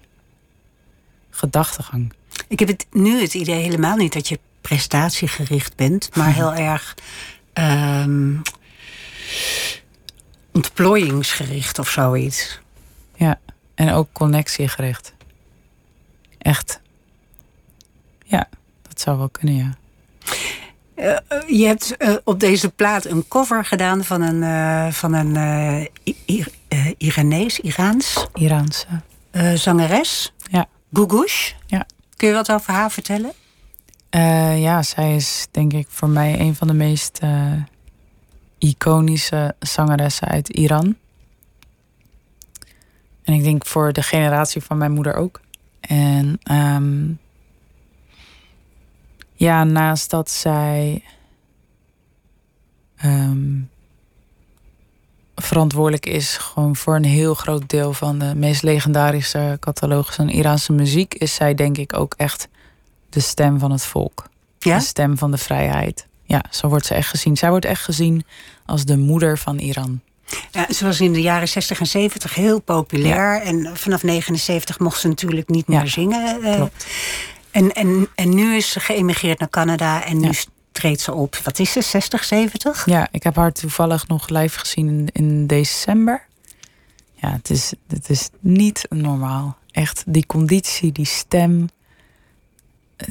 [1.29, 2.13] gedachtegang.
[2.47, 6.15] Ik heb het, nu het idee helemaal niet dat je prestatiegericht bent.
[6.15, 6.95] Maar heel erg...
[7.53, 8.33] ehm,
[10.53, 12.59] ontplooiingsgericht of zoiets.
[13.15, 13.39] Ja,
[13.75, 15.13] en ook connectiegericht.
[16.37, 16.79] Echt.
[18.23, 18.47] Ja,
[18.81, 19.77] dat zou wel kunnen, ja.
[20.95, 25.35] Eh, eh, je hebt eh, op deze plaat een cover gedaan van een, van een
[26.25, 26.51] Ir-
[26.97, 28.85] Iranees, Iraans Iraanse.
[29.55, 30.33] zangeres.
[30.51, 30.65] Ja.
[30.93, 31.51] Gugush.
[31.65, 31.85] Ja.
[32.15, 33.31] Kun je wat over haar vertellen?
[34.59, 37.19] Ja, zij is denk ik voor mij een van de meest
[38.57, 40.95] iconische zangeressen uit Iran.
[43.23, 45.41] En ik denk voor de generatie van mijn moeder ook.
[45.79, 47.11] En ehm,
[49.33, 51.03] ja, naast dat zij
[52.95, 53.59] ehm,
[55.35, 60.73] verantwoordelijk is gewoon voor een heel groot deel van de meest legendarische catalogus van Iraanse
[60.73, 62.47] muziek, is zij denk ik ook echt
[63.09, 64.29] de stem van het volk.
[64.59, 64.77] Ja?
[64.77, 66.06] De stem van de vrijheid.
[66.27, 67.37] Ja, zo wordt ze echt gezien.
[67.37, 68.25] Zij wordt echt gezien
[68.65, 70.01] als de moeder van Iran.
[70.51, 70.73] ja.
[70.73, 73.41] Ze was in de jaren 60 en 70 heel populair.
[73.41, 75.79] En vanaf 79 mocht ze natuurlijk niet Ja.
[75.79, 76.43] meer zingen.
[76.43, 76.55] eh.
[76.55, 76.85] Klopt.
[77.51, 80.03] en, en, en nu is ze geëmigreerd naar Canada.
[80.05, 80.33] En nu Ja.
[80.71, 81.35] treedt ze op.
[81.43, 81.81] Wat is ze?
[81.81, 82.85] 60, 70?
[82.85, 86.25] Ja, ik heb haar toevallig nog live gezien in, in december.
[87.13, 89.57] Ja, het is, het is niet normaal.
[89.71, 91.69] Echt, die conditie, die stem.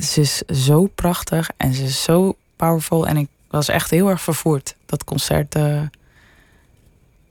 [0.00, 3.06] Ze is zo prachtig en ze is zo powerful.
[3.06, 4.76] En ik was echt heel erg vervoerd.
[4.86, 5.54] Dat concert.
[5.54, 5.82] eh,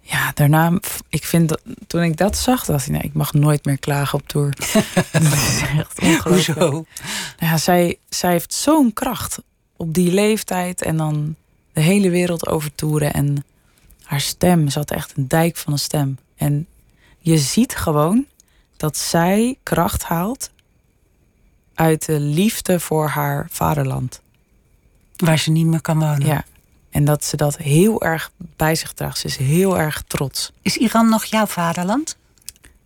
[0.08, 3.66] ja, daarna, ik vind dat, toen ik dat zag, dacht ik, nee, ik mag nooit
[3.66, 4.50] meer klagen op tour.
[5.12, 6.60] dat is echt ongelooflijk.
[6.60, 6.86] Hoezo?
[7.38, 9.38] Ja, zij, zij heeft zo'n kracht
[9.78, 11.36] op die leeftijd en dan
[11.74, 13.14] de hele wereld overtoeren.
[13.14, 13.46] En
[14.04, 16.18] haar stem, ze had echt een dijk van een stem.
[16.36, 16.68] En
[17.20, 18.26] je ziet gewoon
[18.78, 20.52] dat zij kracht haalt
[21.74, 24.22] uit de liefde voor haar vaderland.
[25.16, 26.26] Waar ze niet meer kan wonen.
[26.26, 26.44] Ja.
[26.90, 29.18] En dat ze dat heel erg bij zich draagt.
[29.18, 30.52] Ze is heel erg trots.
[30.62, 32.18] Is Iran nog jouw vaderland?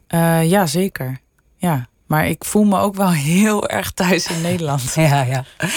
[0.10, 1.20] Uh, ja, zeker.
[1.58, 1.88] Ja.
[2.06, 4.94] Maar ik voel me ook wel heel erg thuis in Nederland.
[4.96, 5.44] Ja, ja.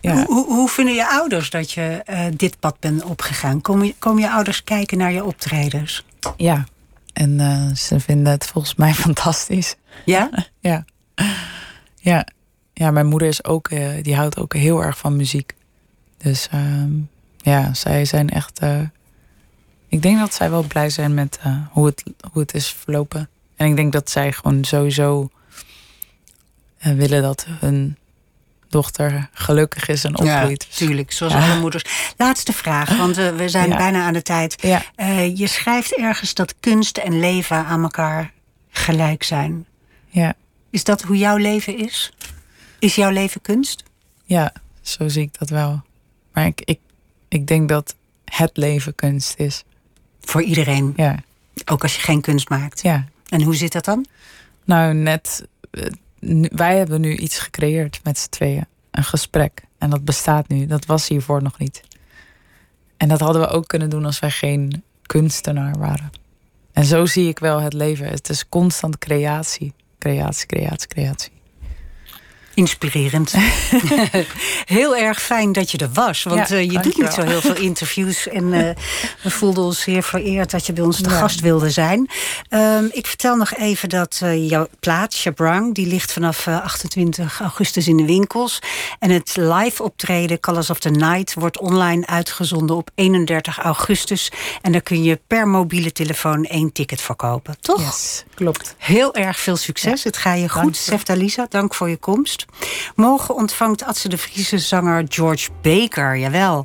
[0.00, 0.24] ja.
[0.24, 3.60] Hoe, hoe, vinden je ouders dat je uh, dit pad bent opgegaan?
[3.60, 6.04] Komen je, komen je ouders kijken naar je optredens?
[6.36, 6.64] Ja.
[7.12, 9.76] En uh, ze vinden het volgens mij fantastisch.
[10.04, 10.30] Ja?
[10.60, 10.84] ja.
[11.96, 12.26] Ja.
[12.72, 15.54] Ja, mijn moeder is ook, uh, die houdt ook heel erg van muziek.
[16.22, 16.90] Dus ehm,
[17.36, 18.62] ja, zij zijn echt.
[18.62, 18.80] Uh,
[19.88, 22.02] ik denk dat zij wel blij zijn met uh, hoe, het,
[22.32, 23.28] hoe het is verlopen.
[23.56, 25.30] En ik denk dat zij gewoon sowieso
[26.86, 27.96] uh, willen dat hun
[28.68, 30.66] dochter gelukkig is en opgroeit.
[30.70, 31.50] Ja, tuurlijk, zoals ja.
[31.50, 31.84] alle moeders.
[32.16, 33.76] Laatste vraag, want we zijn ja.
[33.76, 34.62] bijna aan de tijd.
[34.62, 34.82] Ja.
[35.34, 38.32] je schrijft ergens dat kunst en leven aan elkaar
[38.70, 39.66] gelijk zijn.
[40.08, 40.34] Ja.
[40.70, 42.12] Is dat hoe jouw leven is?
[42.78, 43.82] Is jouw leven kunst?
[44.24, 45.82] Ja, zo zie ik dat wel.
[46.40, 46.80] Maar ik, ik,
[47.28, 49.64] ik denk dat het leven kunst is.
[50.20, 50.92] Voor iedereen?
[50.96, 51.16] Ja.
[51.64, 52.82] Ook als je geen kunst maakt?
[52.82, 53.04] Ja.
[53.28, 54.06] En hoe zit dat dan?
[54.64, 55.48] Nou, net...
[56.50, 58.66] Wij hebben nu iets gecreëerd met z'n tweeën.
[58.90, 59.62] Een gesprek.
[59.78, 60.66] En dat bestaat nu.
[60.66, 61.82] Dat was hiervoor nog niet.
[62.96, 66.10] En dat hadden we ook kunnen doen als wij geen kunstenaar waren.
[66.72, 68.06] En zo zie ik wel het leven.
[68.06, 69.72] Het is constant creatie.
[69.98, 71.32] Creatie, creatie, creatie.
[72.60, 73.34] Inspirerend.
[74.78, 76.22] heel erg fijn dat je er was.
[76.22, 78.28] Want ja, uh, je doet niet zo heel veel interviews.
[78.28, 78.70] En uh,
[79.22, 81.18] we voelden ons zeer vereerd dat je bij ons te ja.
[81.18, 82.10] gast wilde zijn.
[82.50, 85.74] Um, ik vertel nog even dat uh, jouw plaat, Shabrang...
[85.74, 88.58] die ligt vanaf 28 augustus in de winkels.
[88.98, 91.34] En het live optreden Colors of the Night...
[91.34, 94.32] wordt online uitgezonden op 31 augustus.
[94.62, 97.56] En daar kun je per mobiele telefoon één ticket voor kopen.
[97.60, 97.80] Toch?
[97.80, 98.74] Yes, klopt.
[98.78, 100.04] Heel erg veel succes.
[100.04, 100.76] Het gaat je goed.
[100.76, 102.46] Sefta Lisa, dank voor je komst.
[102.94, 106.64] Morgen ontvangt Atze de Friese zanger George Baker, jawel.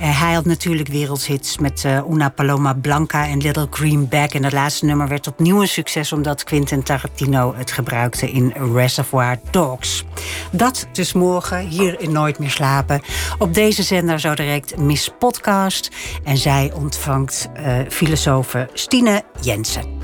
[0.00, 4.28] Uh, hij had natuurlijk wereldhits met uh, Una Paloma Blanca en Little Green Bag.
[4.28, 6.12] En dat laatste nummer werd opnieuw een succes...
[6.12, 10.04] omdat Quentin Tarantino het gebruikte in Reservoir Dogs.
[10.50, 13.02] Dat dus morgen hier in Nooit meer slapen.
[13.38, 15.90] Op deze zender zo direct Miss Podcast.
[16.24, 19.98] En zij ontvangt uh, filosofe Stine Jensen.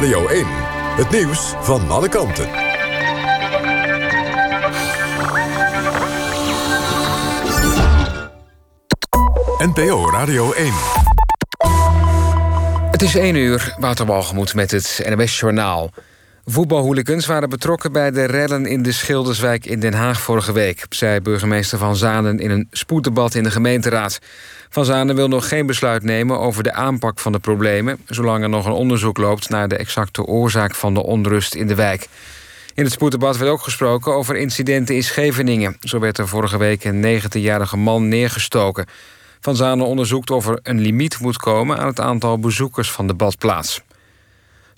[0.00, 0.46] Radio 1.
[0.96, 2.48] Het nieuws van alle kanten.
[9.58, 10.72] NPO Radio 1.
[12.90, 14.06] Het is 1 uur, Wouter
[14.54, 15.90] met het NWS Journaal.
[16.44, 20.86] Voetbalhooligans waren betrokken bij de rellen in de Schilderswijk in Den Haag vorige week...
[20.88, 24.18] zei burgemeester Van Zanen in een spoeddebat in de gemeenteraad.
[24.68, 27.98] Van Zanen wil nog geen besluit nemen over de aanpak van de problemen...
[28.06, 31.74] zolang er nog een onderzoek loopt naar de exacte oorzaak van de onrust in de
[31.74, 32.08] wijk.
[32.74, 35.76] In het spoeddebat werd ook gesproken over incidenten in Scheveningen.
[35.80, 38.86] Zo werd er vorige week een 19-jarige man neergestoken.
[39.40, 41.78] Van Zanen onderzoekt of er een limiet moet komen...
[41.78, 43.82] aan het aantal bezoekers van de badplaats.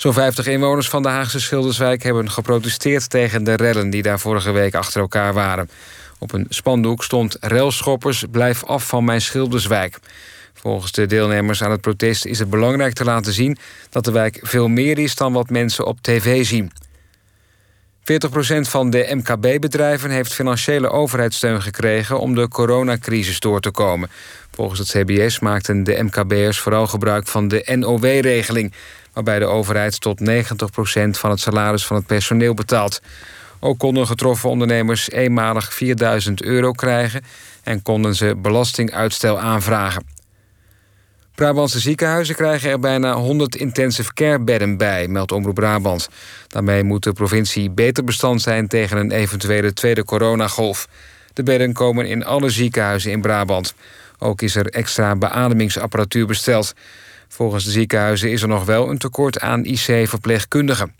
[0.02, 4.50] Zo'n 50 inwoners van de Haagse Schilderswijk hebben geprotesteerd tegen de rellen die daar vorige
[4.50, 5.70] week achter elkaar waren.
[6.18, 9.98] Op een spandoek stond Relschoppers, blijf af van mijn Schilderswijk.
[10.54, 13.56] Volgens de deelnemers aan het protest is het belangrijk te laten zien
[13.90, 16.72] dat de wijk veel meer is dan wat mensen op tv zien.
[18.02, 18.04] 40%
[18.60, 24.10] van de MKB-bedrijven heeft financiële overheidssteun gekregen om de coronacrisis door te komen.
[24.50, 28.72] Volgens het CBS maakten de MKB'ers vooral gebruik van de NOW-regeling,
[29.12, 30.24] waarbij de overheid tot 90%
[31.10, 33.00] van het salaris van het personeel betaalt.
[33.60, 37.22] Ook konden getroffen ondernemers eenmalig 4000 euro krijgen
[37.62, 40.04] en konden ze belastinguitstel aanvragen.
[41.34, 46.08] Brabantse ziekenhuizen krijgen er bijna 100 intensive care bedden bij, meldt Omroep Brabant.
[46.48, 50.88] Daarmee moet de provincie beter bestand zijn tegen een eventuele tweede coronagolf.
[51.32, 53.74] De bedden komen in alle ziekenhuizen in Brabant.
[54.18, 56.74] Ook is er extra beademingsapparatuur besteld.
[57.32, 60.94] Volgens de ziekenhuizen is er nog wel een tekort aan IC-verpleegkundigen.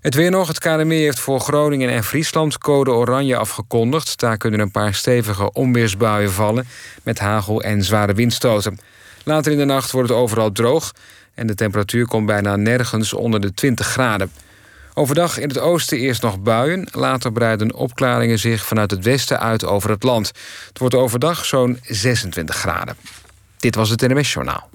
[0.00, 0.48] Het weer nog.
[0.48, 4.18] Het KNMI heeft voor Groningen en Friesland code oranje afgekondigd.
[4.18, 6.66] Daar kunnen een paar stevige onweersbuien vallen...
[7.02, 8.78] met hagel en zware windstoten.
[9.24, 10.92] Later in de nacht wordt het overal droog...
[11.34, 14.32] en de temperatuur komt bijna nergens onder de 20 graden.
[14.94, 16.88] Overdag in het oosten eerst nog buien.
[16.90, 20.32] Later breiden opklaringen zich vanuit het westen uit over het land.
[20.68, 22.96] Het wordt overdag zo'n 26 graden.
[23.60, 24.68] Dit was het NMS Journaal.